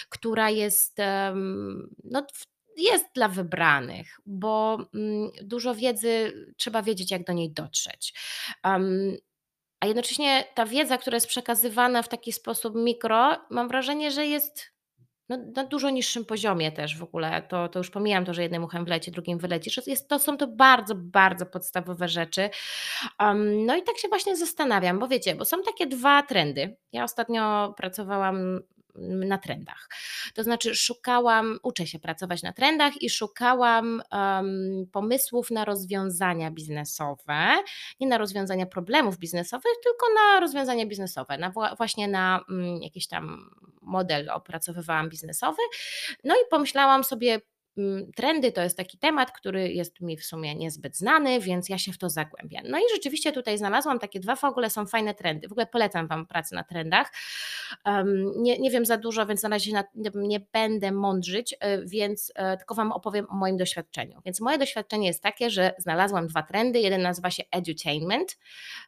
która 0.08 0.50
jest, 0.50 0.98
no, 2.04 2.26
jest 2.76 3.04
dla 3.14 3.28
wybranych, 3.28 4.20
bo 4.26 4.78
mm, 4.94 5.30
dużo 5.42 5.74
wiedzy 5.74 6.32
trzeba 6.56 6.82
wiedzieć, 6.82 7.10
jak 7.10 7.24
do 7.24 7.32
niej 7.32 7.50
dotrzeć. 7.50 8.14
A 9.84 9.86
jednocześnie 9.86 10.44
ta 10.54 10.66
wiedza, 10.66 10.98
która 10.98 11.14
jest 11.14 11.26
przekazywana 11.26 12.02
w 12.02 12.08
taki 12.08 12.32
sposób 12.32 12.74
mikro, 12.74 13.36
mam 13.50 13.68
wrażenie, 13.68 14.10
że 14.10 14.26
jest 14.26 14.72
no, 15.28 15.38
na 15.56 15.64
dużo 15.64 15.90
niższym 15.90 16.24
poziomie 16.24 16.72
też 16.72 16.98
w 16.98 17.02
ogóle. 17.02 17.42
To, 17.42 17.68
to 17.68 17.78
już 17.78 17.90
pomijam 17.90 18.24
to, 18.24 18.34
że 18.34 18.42
jednym 18.42 18.64
uchem 18.64 18.84
wleci, 18.84 19.10
drugim 19.10 19.38
wyleci. 19.38 19.70
Jest, 19.86 20.08
to 20.08 20.18
są 20.18 20.36
to 20.36 20.46
bardzo, 20.46 20.94
bardzo 20.94 21.46
podstawowe 21.46 22.08
rzeczy. 22.08 22.50
Um, 23.20 23.66
no 23.66 23.76
i 23.76 23.82
tak 23.82 23.98
się 23.98 24.08
właśnie 24.08 24.36
zastanawiam, 24.36 24.98
bo 24.98 25.08
wiecie, 25.08 25.34
bo 25.34 25.44
są 25.44 25.62
takie 25.62 25.86
dwa 25.86 26.22
trendy. 26.22 26.76
Ja 26.92 27.04
ostatnio 27.04 27.74
pracowałam 27.76 28.60
na 29.04 29.38
trendach. 29.38 29.88
To 30.34 30.42
znaczy, 30.42 30.74
szukałam, 30.74 31.58
uczę 31.62 31.86
się 31.86 31.98
pracować 31.98 32.42
na 32.42 32.52
trendach 32.52 33.02
i 33.02 33.10
szukałam 33.10 34.02
um, 34.12 34.86
pomysłów 34.92 35.50
na 35.50 35.64
rozwiązania 35.64 36.50
biznesowe, 36.50 37.56
nie 38.00 38.06
na 38.06 38.18
rozwiązania 38.18 38.66
problemów 38.66 39.18
biznesowych, 39.18 39.72
tylko 39.82 40.06
na 40.14 40.40
rozwiązania 40.40 40.86
biznesowe, 40.86 41.38
na, 41.38 41.52
właśnie 41.76 42.08
na 42.08 42.44
um, 42.48 42.82
jakiś 42.82 43.08
tam 43.08 43.50
model 43.82 44.30
opracowywałam 44.30 45.08
biznesowy. 45.08 45.62
No 46.24 46.34
i 46.34 46.48
pomyślałam 46.50 47.04
sobie, 47.04 47.40
trendy 48.16 48.52
to 48.52 48.62
jest 48.62 48.76
taki 48.76 48.98
temat, 48.98 49.32
który 49.32 49.72
jest 49.72 50.00
mi 50.00 50.16
w 50.16 50.24
sumie 50.24 50.54
niezbyt 50.54 50.96
znany, 50.96 51.40
więc 51.40 51.68
ja 51.68 51.78
się 51.78 51.92
w 51.92 51.98
to 51.98 52.10
zagłębię. 52.10 52.62
No 52.68 52.78
i 52.78 52.82
rzeczywiście 52.94 53.32
tutaj 53.32 53.58
znalazłam 53.58 53.98
takie 53.98 54.20
dwa 54.20 54.36
w 54.36 54.44
ogóle 54.44 54.70
są 54.70 54.86
fajne 54.86 55.14
trendy. 55.14 55.48
W 55.48 55.52
ogóle 55.52 55.66
polecam 55.66 56.06
Wam 56.06 56.26
pracę 56.26 56.56
na 56.56 56.64
trendach. 56.64 57.12
nie, 58.36 58.58
nie 58.58 58.70
wiem 58.70 58.86
za 58.86 58.96
dużo, 58.96 59.26
więc 59.26 59.42
na 59.42 59.48
razie 59.48 59.84
nie 60.14 60.40
będę 60.52 60.92
mądrzyć, 60.92 61.54
e, 61.60 61.84
więc 61.84 62.32
e, 62.34 62.56
tylko 62.56 62.74
Wam 62.74 62.92
opowiem 62.92 63.26
o 63.30 63.34
moim 63.34 63.56
doświadczeniu. 63.56 64.20
Więc 64.24 64.40
moje 64.40 64.58
doświadczenie 64.58 65.06
jest 65.06 65.22
takie, 65.22 65.50
że 65.50 65.74
znalazłam 65.78 66.26
dwa 66.26 66.42
trendy. 66.42 66.80
Jeden 66.80 67.02
nazywa 67.02 67.30
się 67.30 67.42
edutainment, 67.50 68.38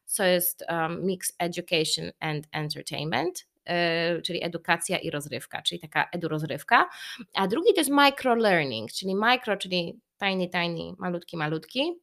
co 0.04 0.24
jest 0.24 0.64
mix 1.02 1.34
education 1.38 2.10
and 2.20 2.46
entertainment 2.52 3.46
czyli 4.24 4.44
edukacja 4.44 4.98
i 4.98 5.10
rozrywka, 5.10 5.62
czyli 5.62 5.80
taka 5.80 6.08
edu-rozrywka, 6.12 6.84
a 7.34 7.46
drugi 7.46 7.74
to 7.74 7.80
jest 7.80 7.90
micro 7.90 8.34
learning, 8.34 8.92
czyli 8.92 9.14
micro, 9.14 9.56
czyli 9.56 10.00
tiny, 10.20 10.48
tiny, 10.48 10.92
malutki, 10.98 11.36
malutki, 11.36 12.00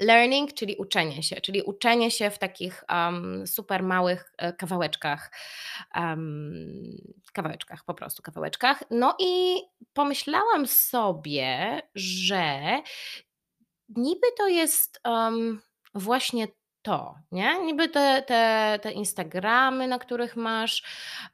Learning, 0.00 0.54
czyli 0.54 0.76
uczenie 0.76 1.22
się, 1.22 1.40
czyli 1.40 1.62
uczenie 1.62 2.10
się 2.10 2.30
w 2.30 2.38
takich 2.38 2.84
um, 2.88 3.46
super 3.46 3.82
małych 3.82 4.32
e, 4.38 4.52
kawałeczkach, 4.52 5.30
um, 5.94 6.96
kawałeczkach, 7.32 7.84
po 7.84 7.94
prostu 7.94 8.22
kawałeczkach. 8.22 8.82
No 8.90 9.16
i 9.18 9.60
pomyślałam 9.92 10.66
sobie, 10.66 11.82
że 11.94 12.60
niby 13.88 14.26
to 14.38 14.48
jest 14.48 15.00
um, 15.04 15.60
właśnie 15.94 16.48
to, 16.82 17.14
nie? 17.32 17.64
Niby 17.64 17.88
te, 17.88 18.22
te, 18.26 18.78
te 18.82 18.92
Instagramy, 18.92 19.88
na 19.88 19.98
których 19.98 20.36
masz 20.36 20.82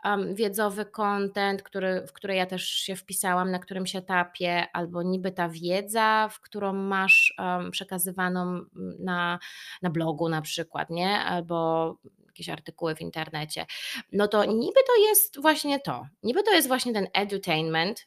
um, 0.05 0.35
wiedzowy 0.35 0.85
content, 0.85 1.63
który, 1.63 2.07
w 2.07 2.13
który 2.13 2.35
ja 2.35 2.47
też 2.47 2.69
się 2.69 2.97
wpisałam, 2.97 3.51
na 3.51 3.59
którym 3.59 3.87
się 3.87 4.03
tapię, 4.03 4.67
albo 4.73 5.03
niby 5.03 5.33
ta 5.33 5.49
wiedza, 5.49 6.29
w 6.33 6.41
którą 6.41 6.73
masz 6.73 7.35
um, 7.39 7.71
przekazywaną 7.71 8.61
na, 8.99 9.39
na 9.83 9.91
blogu 9.91 10.29
na 10.29 10.43
przykład, 10.43 10.91
nie? 10.91 11.19
Albo 11.19 11.95
jakieś 12.27 12.49
artykuły 12.49 12.95
w 12.95 13.01
internecie. 13.01 13.67
No 14.13 14.29
to 14.29 14.45
niby 14.45 14.81
to 14.87 15.09
jest 15.09 15.41
właśnie 15.41 15.81
to. 15.81 16.07
Niby 16.23 16.43
to 16.43 16.53
jest 16.53 16.69
właśnie 16.69 16.93
ten 16.93 17.07
edutainment 17.15 18.07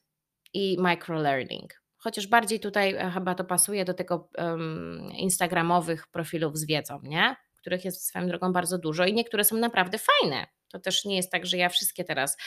i 0.53 0.77
microlearning 0.79 1.80
chociaż 2.03 2.27
bardziej 2.27 2.59
tutaj 2.59 2.95
e, 2.95 3.11
chyba 3.11 3.35
to 3.35 3.43
pasuje 3.43 3.85
do 3.85 3.93
tego 3.93 4.29
um, 4.37 5.11
instagramowych 5.17 6.07
profilów 6.07 6.57
z 6.57 6.65
wiedzą, 6.65 6.99
nie? 7.03 7.35
których 7.61 7.85
jest 7.85 8.07
swoją 8.07 8.27
drogą 8.27 8.53
bardzo 8.53 8.77
dużo 8.77 9.05
i 9.05 9.13
niektóre 9.13 9.43
są 9.43 9.57
naprawdę 9.57 9.97
fajne. 9.97 10.45
To 10.71 10.79
też 10.79 11.05
nie 11.05 11.15
jest 11.15 11.31
tak, 11.31 11.45
że 11.45 11.57
ja 11.57 11.69
wszystkie 11.69 12.03
teraz 12.03 12.37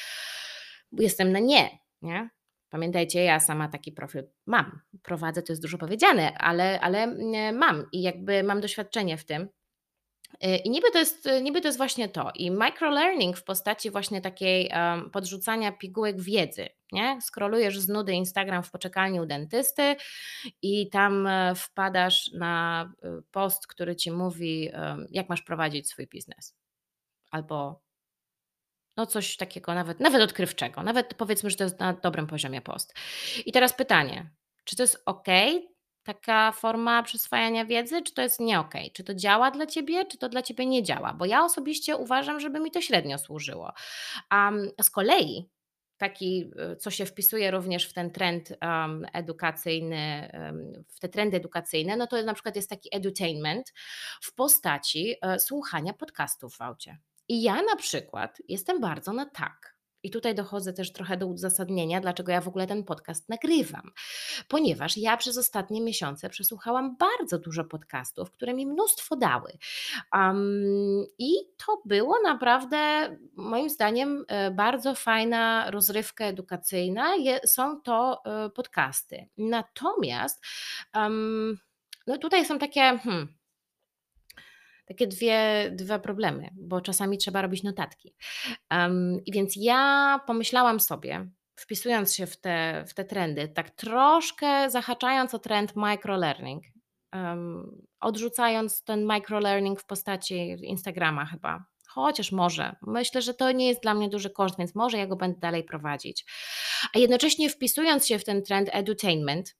jestem 0.93 1.33
na 1.33 1.39
nie, 1.39 1.79
nie? 2.03 2.31
Pamiętajcie, 2.69 3.25
ja 3.25 3.41
sama 3.41 3.69
taki 3.69 3.93
profil 3.93 4.23
mam. 4.47 4.81
Prowadzę, 5.03 5.43
to 5.43 5.53
jest 5.53 5.63
dużo 5.63 5.79
powiedziane, 5.79 6.39
ale, 6.39 6.81
ale 6.81 7.07
mam 7.53 7.87
i 7.93 8.03
jakby 8.03 8.43
mam 8.43 8.61
doświadczenie 8.61 9.19
w 9.19 9.25
tym. 9.25 9.49
Y, 10.45 10.57
I 10.57 10.71
niby 10.71 10.91
to, 10.91 10.99
jest, 10.99 11.29
niby 11.43 11.61
to 11.61 11.69
jest 11.69 11.79
właśnie 11.79 12.09
to. 12.09 12.31
I 12.35 12.51
microlearning 12.51 13.37
w 13.37 13.45
postaci 13.45 13.91
właśnie 13.91 14.21
takiej 14.21 14.71
um, 14.75 15.11
podrzucania 15.11 15.73
pigułek 15.73 16.21
wiedzy. 16.21 16.69
Nie? 16.93 17.21
Skrolujesz 17.21 17.79
z 17.79 17.89
nudy 17.89 18.13
Instagram 18.13 18.63
w 18.63 18.71
poczekalni 18.71 19.21
u 19.21 19.27
dentysty 19.27 19.97
i 20.63 20.91
tam 20.91 21.27
e, 21.27 21.55
wpadasz 21.55 22.31
na 22.33 22.85
e, 23.03 23.21
post, 23.31 23.67
który 23.67 23.97
ci 23.97 24.11
mówi, 24.11 24.71
jak 25.11 25.29
masz 25.29 25.43
prowadzić 25.43 25.89
swój 25.89 26.07
biznes. 26.07 26.57
Albo 27.31 27.85
no 28.97 29.07
coś 29.07 29.37
takiego, 29.37 29.75
nawet, 29.75 30.01
nawet 30.01 30.23
odkrywczego. 30.23 30.83
Nawet 30.83 31.15
powiedzmy, 31.15 31.51
że 31.51 31.57
to 31.57 31.65
jest 31.65 31.81
na 31.81 31.93
dobrym 31.93 32.27
poziomie 32.27 32.61
post. 32.61 32.95
I 33.47 33.53
teraz 33.53 33.73
pytanie, 33.73 34.31
czy 34.65 34.77
to 34.77 34.83
jest 34.83 35.03
ok 35.07 35.29
taka 36.05 36.53
forma 36.53 37.03
przyswajania 37.03 37.65
wiedzy, 37.65 38.03
czy 38.03 38.15
to 38.15 38.23
jest 38.23 38.41
nie 38.41 38.61
ok? 38.61 38.75
Czy 38.93 39.05
to 39.05 39.15
działa 39.15 39.51
dla 39.51 39.67
ciebie, 39.67 40.05
czy 40.05 40.19
to 40.19 40.29
dla 40.29 40.43
ciebie 40.43 40.67
nie 40.67 40.83
działa? 40.83 41.15
Bo 41.15 41.25
ja 41.25 41.45
osobiście 41.45 41.97
uważam, 41.97 42.41
żeby 42.41 42.61
mi 42.61 42.71
to 42.71 42.81
średnio 42.81 43.19
służyło. 43.19 43.73
A 44.31 44.53
z 44.83 44.91
kolei 44.91 45.49
taki, 45.97 46.51
y, 46.73 46.77
co 46.77 46.91
się 46.91 47.07
wpisuje 47.07 47.51
również 47.51 47.87
w 47.87 47.93
ten 47.93 48.11
trend 48.11 48.57
um, 48.63 49.07
edukacyjny, 49.13 50.31
um, 50.33 50.85
w 50.89 51.01
te 51.01 51.09
trendy 51.09 51.37
edukacyjne, 51.37 51.97
no 51.97 52.07
to 52.07 52.23
na 52.23 52.35
przykład 52.35 52.57
jest 52.57 52.71
taki 52.71 52.89
edutainment 52.97 53.73
w 54.23 54.35
postaci 54.35 55.15
uh, 55.23 55.43
słuchania 55.43 55.93
podcastów 55.93 56.57
w 56.57 56.63
aucie. 56.63 56.99
I 57.29 57.43
ja 57.43 57.63
na 57.63 57.77
przykład 57.77 58.39
jestem 58.49 58.81
bardzo 58.81 59.13
na 59.13 59.27
tak 59.27 59.74
i 60.05 60.11
tutaj 60.11 60.35
dochodzę 60.35 60.73
też 60.73 60.93
trochę 60.93 61.17
do 61.17 61.27
uzasadnienia, 61.27 62.01
dlaczego 62.01 62.33
ja 62.33 62.41
w 62.41 62.49
ogóle 62.49 62.67
ten 62.67 62.85
podcast 62.85 63.29
nagrywam. 63.29 63.91
Ponieważ 64.49 64.97
ja 64.97 65.17
przez 65.17 65.39
ostatnie 65.39 65.81
miesiące 65.81 66.29
przesłuchałam 66.29 66.97
bardzo 66.97 67.39
dużo 67.39 67.65
podcastów, 67.65 68.31
które 68.31 68.55
mi 68.55 68.67
mnóstwo 68.67 69.17
dały. 69.17 69.59
Um, 70.13 71.05
I 71.19 71.33
to 71.67 71.83
było 71.85 72.17
naprawdę, 72.23 72.77
moim 73.37 73.71
zdaniem, 73.71 74.25
e, 74.29 74.51
bardzo 74.51 74.95
fajna 74.95 75.71
rozrywka 75.71 76.25
edukacyjna. 76.25 77.17
Je, 77.17 77.41
są 77.47 77.81
to 77.81 78.23
e, 78.25 78.51
podcasty. 78.51 79.29
Natomiast 79.39 80.45
um, 80.95 81.59
no 82.07 82.19
tutaj 82.19 82.47
są 82.47 82.59
takie. 82.59 82.81
Hmm, 82.81 83.29
takie 84.85 85.07
dwie, 85.07 85.71
dwa 85.73 85.99
problemy, 85.99 86.51
bo 86.57 86.81
czasami 86.81 87.19
trzeba 87.19 87.43
robić 87.43 87.63
notatki. 87.63 88.15
Um, 88.71 89.21
I 89.27 89.33
więc 89.33 89.55
ja 89.57 90.21
pomyślałam 90.27 90.81
sobie, 90.81 91.29
wpisując 91.57 92.15
się 92.15 92.27
w 92.27 92.41
te, 92.41 92.85
w 92.89 92.95
te 92.95 93.05
trendy, 93.05 93.49
tak 93.49 93.71
troszkę 93.71 94.71
zahaczając 94.71 95.35
o 95.35 95.39
trend 95.39 95.77
microlearning, 95.77 96.65
um, 97.13 97.83
odrzucając 98.01 98.85
ten 98.85 99.07
microlearning 99.07 99.81
w 99.81 99.87
postaci 99.87 100.57
Instagrama 100.63 101.27
chyba. 101.27 101.65
Chociaż 101.89 102.33
może. 102.33 102.77
Myślę, 102.83 103.23
że 103.23 103.35
to 103.35 103.53
nie 103.53 103.69
jest 103.69 103.83
dla 103.83 103.95
mnie 103.95 104.09
duży 104.09 104.31
koszt, 104.31 104.59
więc 104.59 104.75
może 104.75 104.99
ja 104.99 105.07
go 105.07 105.17
będę 105.17 105.39
dalej 105.41 105.65
prowadzić. 105.65 106.25
A 106.95 106.99
jednocześnie 106.99 107.51
wpisując 107.51 108.07
się 108.07 108.19
w 108.19 108.25
ten 108.25 108.43
trend 108.43 108.69
edutainment, 108.73 109.57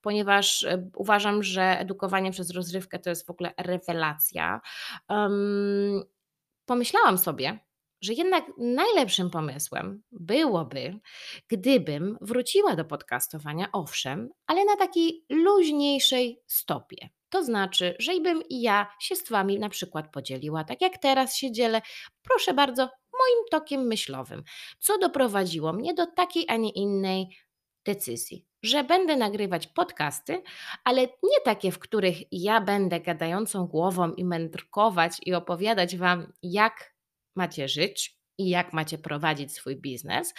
ponieważ 0.00 0.64
e, 0.64 0.90
uważam, 0.96 1.42
że 1.42 1.62
edukowanie 1.62 2.30
przez 2.30 2.50
rozrywkę 2.50 2.98
to 2.98 3.10
jest 3.10 3.26
w 3.26 3.30
ogóle 3.30 3.52
rewelacja. 3.56 4.60
Um, 5.08 6.02
pomyślałam 6.66 7.18
sobie, 7.18 7.58
że 8.00 8.12
jednak 8.12 8.44
najlepszym 8.58 9.30
pomysłem 9.30 10.02
byłoby, 10.12 10.98
gdybym 11.48 12.18
wróciła 12.20 12.76
do 12.76 12.84
podcastowania, 12.84 13.68
owszem, 13.72 14.30
ale 14.46 14.64
na 14.64 14.76
takiej 14.76 15.24
luźniejszej 15.28 16.42
stopie. 16.46 17.08
To 17.28 17.44
znaczy, 17.44 17.96
że 17.98 18.20
bym 18.20 18.42
i 18.48 18.62
ja 18.62 18.86
się 19.00 19.16
z 19.16 19.28
Wami 19.28 19.58
na 19.58 19.68
przykład 19.68 20.12
podzieliła, 20.12 20.64
tak 20.64 20.80
jak 20.80 20.98
teraz 20.98 21.36
się 21.36 21.52
dzielę, 21.52 21.82
proszę 22.22 22.54
bardzo, 22.54 22.82
moim 23.12 23.48
tokiem 23.50 23.86
myślowym, 23.86 24.42
co 24.78 24.98
doprowadziło 24.98 25.72
mnie 25.72 25.94
do 25.94 26.06
takiej, 26.06 26.44
a 26.48 26.56
nie 26.56 26.70
innej 26.70 27.36
decyzji, 27.84 28.46
że 28.62 28.84
będę 28.84 29.16
nagrywać 29.16 29.66
podcasty, 29.66 30.42
ale 30.84 31.02
nie 31.02 31.40
takie, 31.44 31.72
w 31.72 31.78
których 31.78 32.16
ja 32.32 32.60
będę 32.60 33.00
gadającą 33.00 33.66
głową 33.66 34.12
i 34.12 34.24
mędrkować 34.24 35.12
i 35.26 35.34
opowiadać 35.34 35.96
Wam, 35.96 36.32
jak 36.42 36.94
macie 37.36 37.68
żyć 37.68 38.18
i 38.38 38.48
jak 38.48 38.72
macie 38.72 38.98
prowadzić 38.98 39.52
swój 39.52 39.76
biznes, 39.76 40.34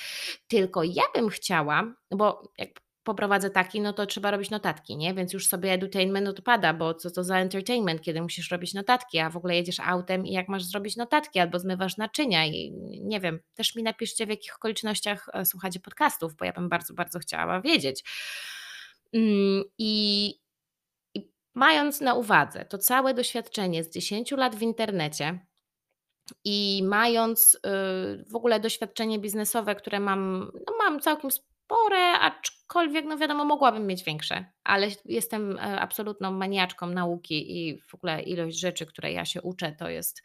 tylko 0.47 0.84
ja 0.84 1.03
bym 1.15 1.29
chciała, 1.29 1.93
bo 2.12 2.51
jak 2.58 2.69
poprowadzę 3.03 3.49
taki, 3.49 3.81
no 3.81 3.93
to 3.93 4.05
trzeba 4.05 4.31
robić 4.31 4.49
notatki, 4.49 4.97
nie? 4.97 5.13
Więc 5.13 5.33
już 5.33 5.47
sobie 5.47 5.71
edutainment 5.71 6.27
odpada, 6.27 6.73
bo 6.73 6.93
co 6.93 7.11
to 7.11 7.23
za 7.23 7.37
entertainment, 7.37 8.01
kiedy 8.01 8.21
musisz 8.21 8.51
robić 8.51 8.73
notatki, 8.73 9.19
a 9.19 9.29
w 9.29 9.37
ogóle 9.37 9.55
jedziesz 9.55 9.79
autem 9.79 10.25
i 10.25 10.31
jak 10.31 10.49
masz 10.49 10.63
zrobić 10.63 10.95
notatki, 10.95 11.39
albo 11.39 11.59
zmywasz 11.59 11.97
naczynia 11.97 12.45
i 12.45 12.71
nie 13.01 13.19
wiem, 13.19 13.39
też 13.55 13.75
mi 13.75 13.83
napiszcie 13.83 14.25
w 14.25 14.29
jakich 14.29 14.55
okolicznościach 14.55 15.29
e, 15.33 15.45
słuchacie 15.45 15.79
podcastów, 15.79 16.35
bo 16.35 16.45
ja 16.45 16.53
bym 16.53 16.69
bardzo, 16.69 16.93
bardzo 16.93 17.19
chciała 17.19 17.61
wiedzieć. 17.61 18.03
Mm, 19.13 19.63
I, 19.77 20.33
i 21.13 21.31
mając 21.53 22.01
na 22.01 22.13
uwadze 22.13 22.65
to 22.65 22.77
całe 22.77 23.13
doświadczenie 23.13 23.83
z 23.83 23.89
10 23.89 24.31
lat 24.31 24.55
w 24.55 24.61
internecie, 24.61 25.39
i 26.43 26.83
mając 26.85 27.55
y, 27.55 27.59
w 28.31 28.35
ogóle 28.35 28.59
doświadczenie 28.59 29.19
biznesowe, 29.19 29.75
które 29.75 29.99
mam, 29.99 30.51
no 30.67 30.73
mam 30.77 30.99
całkiem 30.99 31.29
spore, 31.65 32.19
aczkolwiek, 32.19 33.06
no 33.06 33.17
wiadomo, 33.17 33.45
mogłabym 33.45 33.88
mieć 33.88 34.04
większe, 34.04 34.45
ale 34.63 34.88
jestem 35.06 35.58
e, 35.58 35.62
absolutną 35.62 36.32
maniaczką 36.32 36.88
nauki 36.88 37.58
i 37.58 37.82
w 37.82 37.95
ogóle 37.95 38.21
ilość 38.21 38.60
rzeczy, 38.60 38.86
które 38.86 39.12
ja 39.12 39.26
się 39.26 39.41
uczę, 39.41 39.76
to 39.80 39.89
jest. 39.89 40.21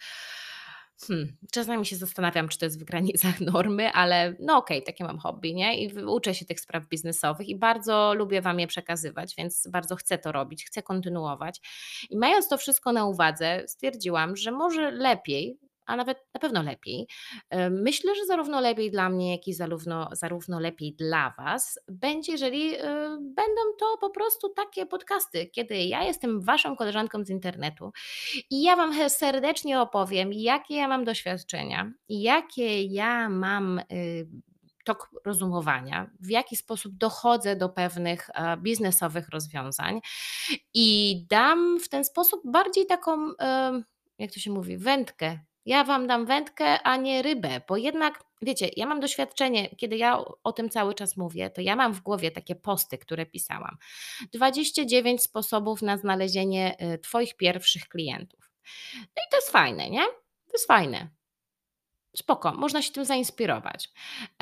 Hmm, 1.07 1.37
czasami 1.53 1.87
się 1.87 1.97
zastanawiam, 1.97 2.49
czy 2.49 2.59
to 2.59 2.65
jest 2.65 2.81
w 2.81 2.85
granicach 2.85 3.41
normy, 3.53 3.93
ale 3.93 4.37
no 4.41 4.57
okej, 4.57 4.79
okay, 4.79 4.87
takie 4.87 5.05
mam 5.05 5.19
hobby, 5.19 5.55
nie? 5.55 5.85
I 5.85 6.05
uczę 6.05 6.35
się 6.35 6.45
tych 6.45 6.61
spraw 6.61 6.89
biznesowych 6.89 7.49
i 7.49 7.57
bardzo 7.57 8.15
lubię 8.15 8.43
Wam 8.43 8.61
je 8.61 8.67
przekazywać, 8.67 9.35
więc 9.39 9.69
bardzo 9.73 9.97
chcę 9.97 10.19
to 10.19 10.33
robić, 10.33 10.67
chcę 10.67 10.83
kontynuować. 10.83 11.61
I 12.11 12.17
mając 12.17 12.49
to 12.49 12.59
wszystko 12.59 12.93
na 12.93 13.07
uwadze, 13.07 13.65
stwierdziłam, 13.67 14.37
że 14.37 14.51
może 14.51 14.91
lepiej 14.91 15.59
a 15.89 15.97
nawet 15.97 16.19
na 16.35 16.41
pewno 16.41 16.63
lepiej. 16.63 17.09
Myślę, 17.71 18.15
że 18.15 18.27
zarówno 18.27 18.61
lepiej 18.61 18.91
dla 18.91 19.09
mnie, 19.09 19.33
jak 19.33 19.49
i 19.49 19.55
zarówno, 19.55 20.09
zarówno 20.13 20.61
lepiej 20.61 20.95
dla 20.95 21.35
Was 21.39 21.81
będzie, 21.89 22.33
jeżeli 22.33 22.75
y, 22.75 22.79
będą 23.21 23.63
to 23.79 23.97
po 24.01 24.11
prostu 24.11 24.49
takie 24.49 24.87
podcasty, 24.87 25.47
kiedy 25.47 25.77
ja 25.77 26.05
jestem 26.05 26.41
Waszą 26.41 26.77
koleżanką 26.77 27.25
z 27.25 27.31
internetu 27.31 27.93
i 28.51 28.63
ja 28.63 28.77
Wam 28.77 29.11
serdecznie 29.11 29.81
opowiem, 29.81 30.33
jakie 30.33 30.75
ja 30.75 30.89
mam 30.89 31.05
doświadczenia, 31.05 31.93
jakie 32.09 32.83
ja 32.83 33.29
mam 33.29 33.79
y, 33.79 34.29
tok 34.85 35.11
rozumowania, 35.25 36.11
w 36.21 36.31
jaki 36.31 36.57
sposób 36.57 36.97
dochodzę 36.97 37.57
do 37.57 37.69
pewnych 37.69 38.31
e, 38.35 38.57
biznesowych 38.57 39.29
rozwiązań 39.29 40.01
i 40.75 41.17
dam 41.31 41.81
w 41.81 41.89
ten 41.89 42.05
sposób 42.05 42.43
bardziej 42.45 42.87
taką, 42.87 43.29
jak 44.19 44.33
to 44.33 44.41
się 44.41 44.51
mówi, 44.51 44.79
wędkę 44.79 45.39
Ja 45.69 45.85
wam 45.85 46.07
dam 46.07 46.27
wędkę, 46.27 46.83
a 46.83 46.97
nie 46.97 47.23
rybę, 47.23 47.61
bo 47.69 47.77
jednak, 47.77 48.25
wiecie, 48.43 48.69
ja 48.77 48.87
mam 48.87 49.01
doświadczenie, 49.01 49.69
kiedy 49.77 49.97
ja 49.97 50.19
o, 50.45 50.53
tym 50.53 50.71
cały 50.71 50.95
czas 50.95 51.17
mówię, 51.17 51.51
to 51.51 51.61
ja 51.61 51.77
mam 51.77 51.93
w 51.93 52.01
głowie 52.01 52.31
takie 52.31 52.55
posty, 52.55 52.99
które 52.99 53.27
pisałam. 53.27 53.77
29 54.33 55.23
sposobów 55.23 55.83
na 55.83 55.97
znalezienie 55.97 56.77
y, 56.95 56.99
Twoich 56.99 57.37
pierwszych 57.37 57.89
klientów. 57.89 58.51
No 58.95 59.23
i 59.27 59.31
to 59.31 59.37
jest 59.37 59.51
fajne, 59.51 59.91
nie? 59.91 60.05
To 60.47 60.53
jest 60.53 60.67
fajne. 60.67 61.09
Spoko, 62.17 62.53
można 62.53 62.83
się 62.83 62.93
tym 62.93 63.05
zainspirować. 63.05 63.89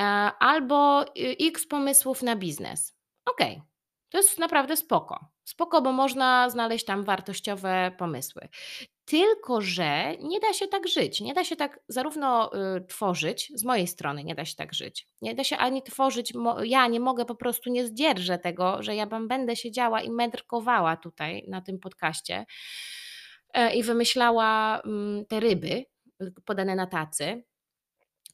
E, 0.01 0.03
Albo 0.39 1.03
y, 1.03 1.35
x 1.41 1.67
pomysłów 1.67 2.23
na 2.23 2.35
biznes. 2.35 2.97
Okej, 3.25 3.61
to 4.09 4.17
jest 4.17 4.39
naprawdę 4.39 4.77
spoko. 4.77 5.25
Spoko, 5.43 5.81
bo 5.81 5.91
można 5.91 6.49
znaleźć 6.49 6.85
tam 6.85 7.03
wartościowe 7.03 7.91
pomysły. 7.97 8.47
Tylko, 9.07 9.61
że 9.61 10.17
nie 10.19 10.39
da 10.39 10.53
się 10.53 10.67
tak 10.67 10.87
żyć. 10.87 11.21
Nie 11.21 11.33
da 11.33 11.43
się 11.43 11.55
tak 11.55 11.79
zarówno 11.87 12.51
y, 12.77 12.85
tworzyć, 12.87 13.51
z 13.55 13.63
mojej 13.63 13.87
strony 13.87 14.23
nie 14.23 14.35
da 14.35 14.45
się 14.45 14.55
tak 14.55 14.73
żyć. 14.73 15.07
Nie 15.21 15.35
da 15.35 15.43
się 15.43 15.57
ani 15.57 15.83
tworzyć, 15.83 16.33
ja 16.63 16.87
nie 16.87 16.99
mogę 16.99 17.25
po 17.25 17.35
prostu, 17.35 17.69
nie 17.69 17.87
zdzierżę 17.87 18.37
tego, 18.37 18.83
że 18.83 18.95
ja 18.95 19.05
będę 19.05 19.55
siedziała 19.55 20.01
i 20.01 20.09
mędrkowała 20.11 20.97
tutaj 20.97 21.45
na 21.47 21.61
tym 21.61 21.79
podcaście 21.79 22.45
e, 23.53 23.75
i 23.75 23.83
wymyślała 23.83 24.81
mm, 24.81 25.25
te 25.25 25.39
ryby 25.39 25.85
y, 26.21 26.33
podane 26.45 26.75
na 26.75 26.87
tacy. 26.87 27.43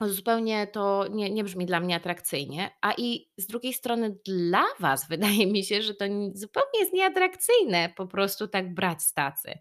Zupełnie 0.01 0.67
to 0.67 1.07
nie, 1.11 1.29
nie 1.29 1.43
brzmi 1.43 1.65
dla 1.65 1.79
mnie 1.79 1.95
atrakcyjnie, 1.95 2.71
a 2.81 2.93
i 2.97 3.29
z 3.37 3.47
drugiej 3.47 3.73
strony 3.73 4.17
dla 4.25 4.63
Was 4.79 5.07
wydaje 5.09 5.47
mi 5.47 5.65
się, 5.65 5.81
że 5.81 5.93
to 5.93 6.07
ni- 6.07 6.31
zupełnie 6.35 6.79
jest 6.79 6.93
nieatrakcyjne 6.93 7.93
po 7.95 8.07
prostu 8.07 8.47
tak 8.47 8.73
brać 8.73 9.01
z 9.01 9.13
tacy, 9.13 9.53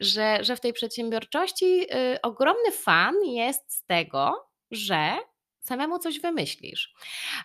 że, 0.00 0.38
że 0.44 0.56
w 0.56 0.60
tej 0.60 0.72
przedsiębiorczości 0.72 1.86
y, 2.14 2.20
ogromny 2.22 2.72
fan 2.72 3.14
jest 3.24 3.72
z 3.72 3.84
tego, 3.86 4.48
że 4.70 5.16
samemu 5.60 5.98
coś 5.98 6.20
wymyślisz. 6.20 6.94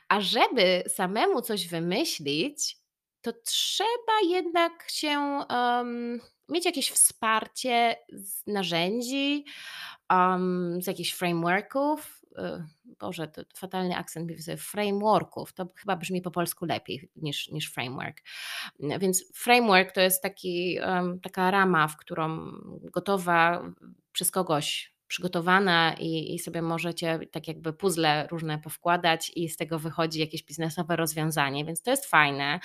A 0.10 0.22
żeby 0.22 0.84
samemu 0.88 1.42
coś 1.42 1.68
wymyślić, 1.68 2.78
to 3.22 3.34
trzeba 3.46 4.14
jednak 4.30 4.90
się 4.90 5.40
em, 5.50 6.22
mieć 6.50 6.66
jakieś 6.66 6.92
wsparcie 6.92 7.96
z 8.14 8.48
narzędzi, 8.48 9.46
em, 10.10 10.80
z 10.82 10.88
jakichś 10.88 11.14
frameworków. 11.14 12.22
Y, 12.38 12.66
Boże, 13.00 13.28
to 13.28 13.42
fatalny 13.56 13.98
akcent. 13.98 14.32
Frameworków, 14.58 15.54
to 15.54 15.68
chyba 15.76 15.96
brzmi 15.96 16.22
po 16.22 16.32
polsku 16.32 16.66
lepiej 16.66 17.10
niż, 17.16 17.52
niż 17.52 17.72
framework. 17.72 18.22
Więc 19.00 19.32
framework 19.36 19.92
to 19.92 20.02
jest 20.02 20.24
taki, 20.24 20.78
taka 21.24 21.52
rama, 21.52 21.88
w 21.88 21.98
którą 21.98 22.52
gotowa 22.82 23.72
przez 24.12 24.32
kogoś 24.32 24.95
przygotowana 25.08 25.94
i, 26.00 26.36
i 26.36 26.40
sobie 26.40 26.62
możecie 26.62 27.20
tak 27.32 27.48
jakby 27.48 27.74
puzzle 27.74 28.28
różne 28.32 28.60
powkładać 28.60 29.32
i 29.36 29.50
z 29.50 29.58
tego 29.58 29.80
wychodzi 29.80 30.20
jakieś 30.20 30.44
biznesowe 30.44 30.96
rozwiązanie, 30.96 31.66
więc 31.66 31.82
to 31.82 31.92
jest 31.92 32.06
fajne. 32.06 32.60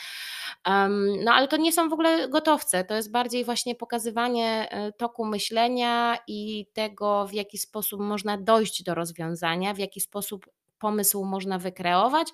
Em, 0.64 1.24
no 1.24 1.32
ale 1.32 1.48
to 1.48 1.56
nie 1.56 1.72
są 1.72 1.88
w 1.88 1.92
ogóle 1.92 2.28
gotowce, 2.28 2.84
to 2.84 2.94
jest 2.94 3.10
bardziej 3.10 3.44
właśnie 3.44 3.74
pokazywanie 3.74 4.68
e, 4.70 4.92
toku 4.92 5.24
myślenia 5.24 6.18
i 6.26 6.66
tego, 6.72 7.26
w 7.26 7.32
jaki 7.32 7.58
sposób 7.58 8.00
można 8.00 8.38
dojść 8.38 8.82
do 8.82 8.94
rozwiązania, 8.94 9.74
w 9.74 9.78
jaki 9.78 10.00
sposób 10.00 10.46
pomysł 10.78 11.24
można 11.24 11.58
wykreować 11.58 12.28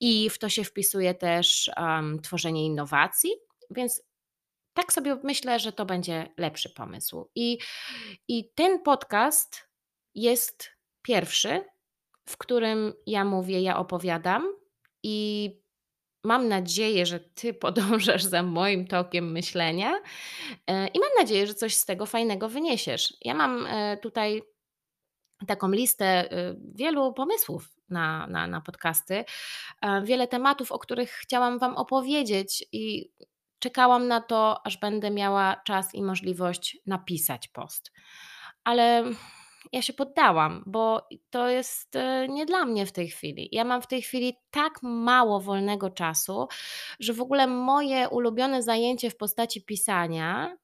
i 0.00 0.30
w 0.30 0.38
to 0.38 0.48
się 0.48 0.64
wpisuje 0.64 1.14
też 1.14 1.70
em, 1.76 2.20
tworzenie 2.22 2.66
innowacji, 2.66 3.30
więc 3.70 4.09
tak 4.80 4.92
sobie 4.92 5.16
myślę, 5.22 5.58
że 5.58 5.72
to 5.72 5.86
będzie 5.86 6.28
lepszy 6.36 6.70
pomysł. 6.70 7.30
I, 7.34 7.58
i 8.28 8.52
ten 8.54 8.82
podcast 8.82 9.68
jest 10.14 10.70
pierwszy, 11.02 11.64
w 12.28 12.36
którym 12.36 12.92
ja 13.06 13.24
mówię, 13.24 13.60
ja 13.60 13.78
opowiadam 13.78 14.52
i 15.02 15.50
mam 16.24 16.48
nadzieję, 16.48 17.06
że 17.06 17.20
ty 17.20 17.54
podążasz 17.64 18.22
za 18.22 18.42
moim 18.42 18.86
tokiem 18.86 19.32
myślenia 19.32 20.00
e, 20.66 20.86
i 20.86 20.98
mam 20.98 21.10
nadzieję, 21.18 21.46
że 21.46 21.54
coś 21.54 21.74
z 21.74 21.84
tego 21.84 22.06
fajnego 22.06 22.48
wyniesiesz. 22.48 23.14
Ja 23.20 23.34
mam 23.34 23.66
e, 23.66 23.96
tutaj 23.96 24.42
taką 25.46 25.70
listę 25.70 26.32
y, 26.32 26.56
wielu 26.74 27.12
pomysłów 27.12 27.68
na, 27.88 28.26
na, 28.26 28.46
na 28.46 28.60
podcasty, 28.60 29.24
e, 29.82 30.02
wiele 30.02 30.28
tematów, 30.28 30.72
o 30.72 30.78
których 30.78 31.10
chciałam 31.10 31.58
Wam 31.58 31.76
opowiedzieć 31.76 32.64
i 32.72 33.10
czekałam 33.60 34.08
na 34.08 34.20
to, 34.20 34.66
aż 34.66 34.76
będę 34.76 35.10
miała 35.10 35.56
czas 35.66 35.94
i 35.94 36.02
możliwość 36.02 36.78
napisać 36.86 37.48
post. 37.48 37.92
Ale 38.64 39.04
ja 39.72 39.82
się 39.82 39.92
poddałam, 39.92 40.62
bo 40.66 41.08
to 41.30 41.48
jest 41.48 41.96
e, 41.96 42.28
nie 42.28 42.46
dla 42.46 42.64
mnie 42.64 42.86
w 42.86 42.92
tej 42.92 43.08
chwili. 43.08 43.48
Ja 43.52 43.64
mam 43.64 43.82
w 43.82 43.86
tej 43.86 44.02
chwili 44.02 44.36
tak 44.50 44.82
mało 44.82 45.40
wolnego 45.40 45.90
czasu, 45.90 46.48
że 47.00 47.12
w 47.12 47.20
ogóle 47.20 47.46
moje 47.46 48.08
ulubione 48.08 48.62
zajęcie 48.62 49.10
w 49.10 49.16
postaci 49.16 49.64
pisania 49.64 50.56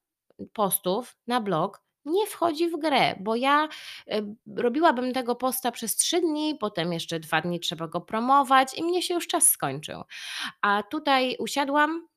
postów 0.53 1.17
na 1.27 1.41
blog 1.41 1.87
nie 2.05 2.27
wchodzi 2.27 2.69
w 2.69 2.79
grę, 2.79 3.15
bo 3.19 3.35
ja 3.35 3.67
e, 4.07 4.35
robiłabym 4.55 5.13
tego 5.13 5.35
posta 5.35 5.71
przez 5.71 5.95
trzy 5.95 6.21
dni, 6.21 6.57
potem 6.59 6.93
jeszcze 6.93 7.19
dwa 7.19 7.41
dni 7.41 7.59
trzeba 7.59 7.87
go 7.87 8.01
promować 8.01 8.77
i 8.77 8.83
mnie 8.83 9.01
się 9.01 9.13
już 9.13 9.27
czas 9.27 9.51
skończył. 9.51 10.03
A 10.61 10.83
tutaj 10.83 11.35
usiadłam. 11.39 12.07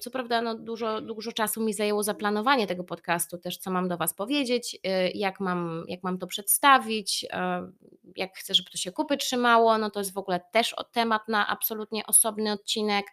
Co 0.00 0.10
prawda, 0.10 0.42
no 0.42 0.54
dużo, 0.54 1.00
dużo 1.00 1.32
czasu 1.32 1.64
mi 1.64 1.74
zajęło 1.74 2.02
zaplanowanie 2.02 2.66
tego 2.66 2.84
podcastu, 2.84 3.38
też 3.38 3.58
co 3.58 3.70
mam 3.70 3.88
do 3.88 3.96
Was 3.96 4.14
powiedzieć, 4.14 4.78
y, 4.86 5.10
jak 5.14 5.40
mam, 5.40 5.84
jak 5.88 6.02
mam 6.02 6.18
to 6.18 6.26
przedstawić, 6.26 7.26
e, 7.32 7.70
jak 8.16 8.36
chcę, 8.36 8.54
żeby 8.54 8.70
to 8.70 8.78
się 8.78 8.92
kupy 8.92 9.16
trzymało. 9.16 9.78
No 9.78 9.90
to 9.90 10.00
jest 10.00 10.14
w 10.14 10.18
ogóle 10.18 10.40
też 10.52 10.74
temat 10.92 11.28
na 11.28 11.48
absolutnie 11.48 12.06
osobny 12.06 12.52
odcinek. 12.52 13.06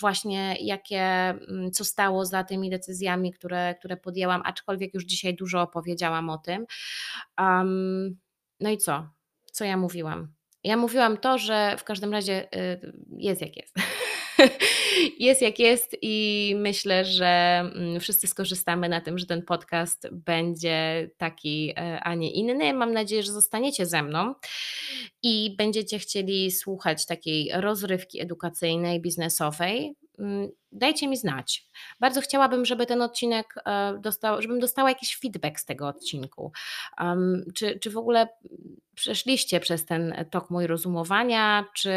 Właśnie 0.00 0.56
jakie, 0.60 1.02
mm, 1.02 1.70
co 1.72 1.84
stało 1.84 2.26
za 2.26 2.44
tymi 2.44 2.70
decyzjami, 2.70 3.32
które, 3.32 3.74
które 3.74 3.96
podjęłam, 3.96 4.42
aczkolwiek 4.44 4.94
już 4.94 5.04
dzisiaj 5.04 5.34
dużo 5.36 5.62
opowiedziałam 5.62 6.30
o 6.30 6.38
tym. 6.38 6.66
Am, 7.36 8.16
no 8.60 8.70
i 8.70 8.78
co? 8.78 9.08
Co 9.52 9.64
ja 9.64 9.76
mówiłam? 9.76 10.32
Ja 10.64 10.76
mówiłam 10.76 11.16
to, 11.16 11.38
że 11.38 11.76
w 11.78 11.84
każdym 11.84 12.12
razie 12.12 12.48
y, 12.56 12.92
jest 13.18 13.40
jak 13.40 13.56
jest. 13.56 13.74
Jest 15.18 15.42
jak 15.42 15.58
jest 15.58 15.96
i 16.02 16.54
myślę, 16.58 17.04
że 17.04 17.26
mm, 17.74 18.00
wszyscy 18.00 18.26
skorzystamy 18.26 18.88
na 18.88 19.00
tym, 19.00 19.18
że 19.18 19.26
ten 19.26 19.42
podcast 19.42 20.08
będzie 20.12 21.10
taki, 21.16 21.72
e, 21.76 22.00
a 22.00 22.14
nie 22.14 22.32
inny. 22.32 22.74
Mam 22.74 22.92
nadzieję, 22.92 23.22
że 23.22 23.32
zostaniecie 23.32 23.86
ze 23.86 24.02
mną 24.02 24.34
i 25.22 25.54
będziecie 25.58 25.98
chcieli 25.98 26.50
słuchać 26.50 27.06
takiej 27.06 27.50
rozrywki 27.54 28.20
edukacyjnej, 28.20 29.00
biznesowej. 29.00 29.94
Mm, 30.20 30.48
Dajcie 30.72 31.08
mi 31.08 31.16
znać. 31.16 31.66
Bardzo 32.00 32.20
chciałabym, 32.20 32.64
żeby 32.64 32.86
ten 32.86 33.02
odcinek 33.02 33.54
e, 33.66 33.98
dostał, 34.00 34.42
żebym 34.42 34.60
dostała 34.60 34.88
jakiś 34.88 35.18
feedback 35.18 35.60
z 35.60 35.64
tego 35.64 35.88
odcinku. 35.88 36.52
Um, 37.00 37.44
czy, 37.54 37.78
czy 37.78 37.90
w 37.90 37.96
ogóle 37.96 38.28
przeszliście 38.94 39.60
przez 39.60 39.86
ten 39.86 40.26
tok 40.30 40.50
mój 40.50 40.66
rozumowania, 40.66 41.64
czy, 41.74 41.92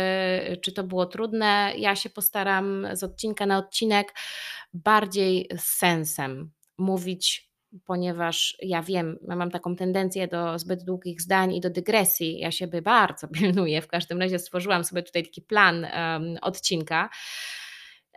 czy 0.62 0.72
to 0.72 0.84
było 0.84 1.06
trudne? 1.06 1.74
Ja 1.78 1.96
się 1.96 2.10
postaram 2.10 2.88
z 2.94 3.04
odcinka 3.04 3.46
na 3.46 3.58
odcinek 3.58 4.14
bardziej 4.74 5.50
z 5.58 5.64
sensem 5.64 6.52
mówić, 6.78 7.54
ponieważ 7.86 8.58
ja 8.62 8.82
wiem, 8.82 9.20
ja 9.28 9.36
mam 9.36 9.52
taką 9.52 9.76
tendencję 9.76 10.28
do 10.28 10.60
zbyt 10.60 10.84
długich 10.84 11.22
zdań 11.22 11.54
i 11.56 11.62
do 11.62 11.70
dygresji. 11.70 12.40
Ja 12.40 12.52
siebie 12.52 12.82
bardzo 12.82 13.28
pilnuję. 13.38 13.82
W 13.82 13.88
każdym 13.88 14.20
razie 14.20 14.40
stworzyłam 14.40 14.84
sobie 14.84 15.04
tutaj 15.04 15.24
taki 15.24 15.42
plan 15.42 15.86
um, 15.86 16.38
odcinka. 16.42 17.10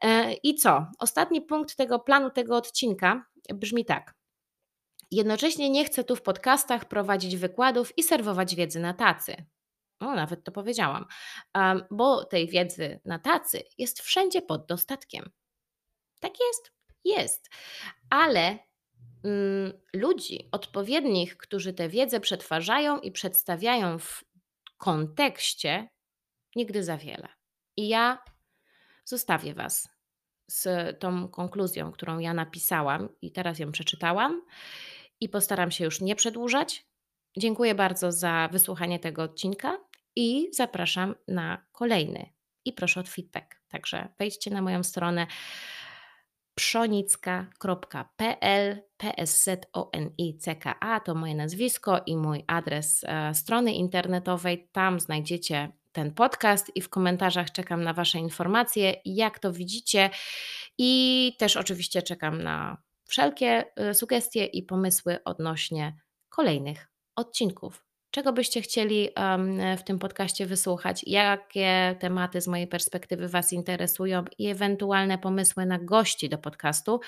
E, 0.03 0.33
I 0.33 0.55
co? 0.55 0.87
Ostatni 0.99 1.43
punkt 1.43 1.77
tego 1.77 1.99
planu, 1.99 2.31
tego 2.31 2.57
odcinka 2.57 3.27
brzmi 3.55 3.85
tak. 3.85 4.15
Jednocześnie 5.11 5.71
nie 5.71 5.85
chcę 5.85 6.05
tu 6.05 6.17
w 6.17 6.23
podcastach 6.23 6.85
prowadzić 6.85 7.37
wykładów 7.37 7.99
i 7.99 8.03
serwować 8.03 8.55
wiedzy 8.55 8.81
na 8.81 8.95
tacy. 8.95 9.37
O, 10.01 10.15
nawet 10.15 10.45
to 10.45 10.53
powiedziałam, 10.53 11.07
bo 11.91 12.25
tej 12.25 12.49
wiedzy 12.49 13.01
na 13.05 13.19
tacy 13.19 13.63
jest 13.79 14.03
wszędzie 14.03 14.43
pod 14.43 14.67
dostatkiem. 14.67 15.31
Tak 16.21 16.33
jest, 16.41 16.73
jest. 17.05 17.51
Ale 18.11 18.59
mm, 19.25 19.73
ludzi 19.95 20.49
odpowiednich, 20.53 21.37
którzy 21.37 21.73
tę 21.73 21.89
wiedzę 21.89 22.21
przetwarzają 22.21 23.01
i 23.01 23.13
przedstawiają 23.13 23.99
w 23.99 24.25
kontekście, 24.77 25.89
nigdy 26.57 26.85
za 26.85 26.97
wiele. 26.97 27.29
I 27.77 27.89
ja 27.89 28.19
zostawię 29.07 29.55
Was 29.55 29.89
z 30.51 30.67
tą 31.01 31.29
konkluzją, 31.29 31.93
którą 31.93 32.19
ja 32.19 32.35
napisałam 32.35 33.09
i 33.23 33.33
teraz 33.33 33.59
ją 33.59 33.73
przeczytałam 33.73 34.43
i 35.21 35.29
postaram 35.29 35.71
się 35.71 35.85
już 35.85 36.01
nie 36.01 36.17
przedłużać. 36.17 36.87
Dziękuję 37.39 37.75
bardzo 37.75 38.13
za 38.13 38.49
wysłuchanie 38.53 38.99
tego 38.99 39.23
odcinka 39.23 39.79
i 40.17 40.49
zapraszam 40.53 41.15
na 41.29 41.67
kolejny. 41.73 42.31
I 42.65 42.73
proszę 42.73 43.01
o 43.01 43.05
feedback. 43.05 43.57
Także 43.69 44.09
wejdźcie 44.19 44.51
na 44.51 44.63
moją 44.63 44.83
stronę 44.83 45.27
pszonicka.pl, 46.55 48.83
PSZONICKA 48.97 51.01
to 51.05 51.15
moje 51.15 51.35
nazwisko 51.35 52.01
i 52.07 52.17
mój 52.17 52.45
adres 52.47 53.05
e, 53.05 53.35
strony 53.35 53.73
internetowej. 53.73 54.69
Tam 54.73 55.01
znajdziecie 55.01 55.73
ten 55.97 56.15
podcast 56.15 56.77
i 56.77 56.81
w 56.81 56.89
komentarzach 56.89 57.53
czekam 57.53 57.85
na 57.85 57.93
Wasze 57.93 58.19
informacje, 58.19 58.95
jak 59.05 59.39
to 59.39 59.53
widzicie. 59.53 60.11
I 60.79 61.33
też 61.39 61.57
oczywiście 61.57 62.03
czekam 62.03 62.43
na 62.43 62.83
wszelkie 63.05 63.65
e, 63.77 63.95
sugestie 63.95 64.45
i 64.45 64.63
pomysły 64.63 65.25
odnośnie 65.25 65.97
kolejnych 66.29 66.89
odcinków. 67.17 67.85
Czego 68.11 68.33
byście 68.33 68.63
chcieli 68.63 69.09
w 69.79 69.83
tym 69.83 69.99
podcaście 69.99 70.47
wysłuchać? 70.47 71.05
Jakie 71.07 71.97
tematy 72.01 72.41
z 72.41 72.49
mojej 72.49 72.67
perspektywy 72.67 73.29
Was 73.29 73.53
interesują 73.53 74.25
i 74.39 74.47
ewentualne 74.47 75.19
pomysły 75.19 75.67
na 75.67 75.79
gości 75.79 76.29
do 76.29 76.39
podcastu 76.39 77.01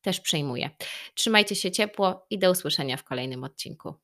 też 0.00 0.20
przyjmuję. 0.20 0.70
Trzymajcie 1.14 1.54
się 1.54 1.70
ciepło 1.70 2.26
i 2.30 2.38
do 2.38 2.50
usłyszenia 2.50 2.96
w 2.96 3.04
kolejnym 3.04 3.44
odcinku. 3.44 3.94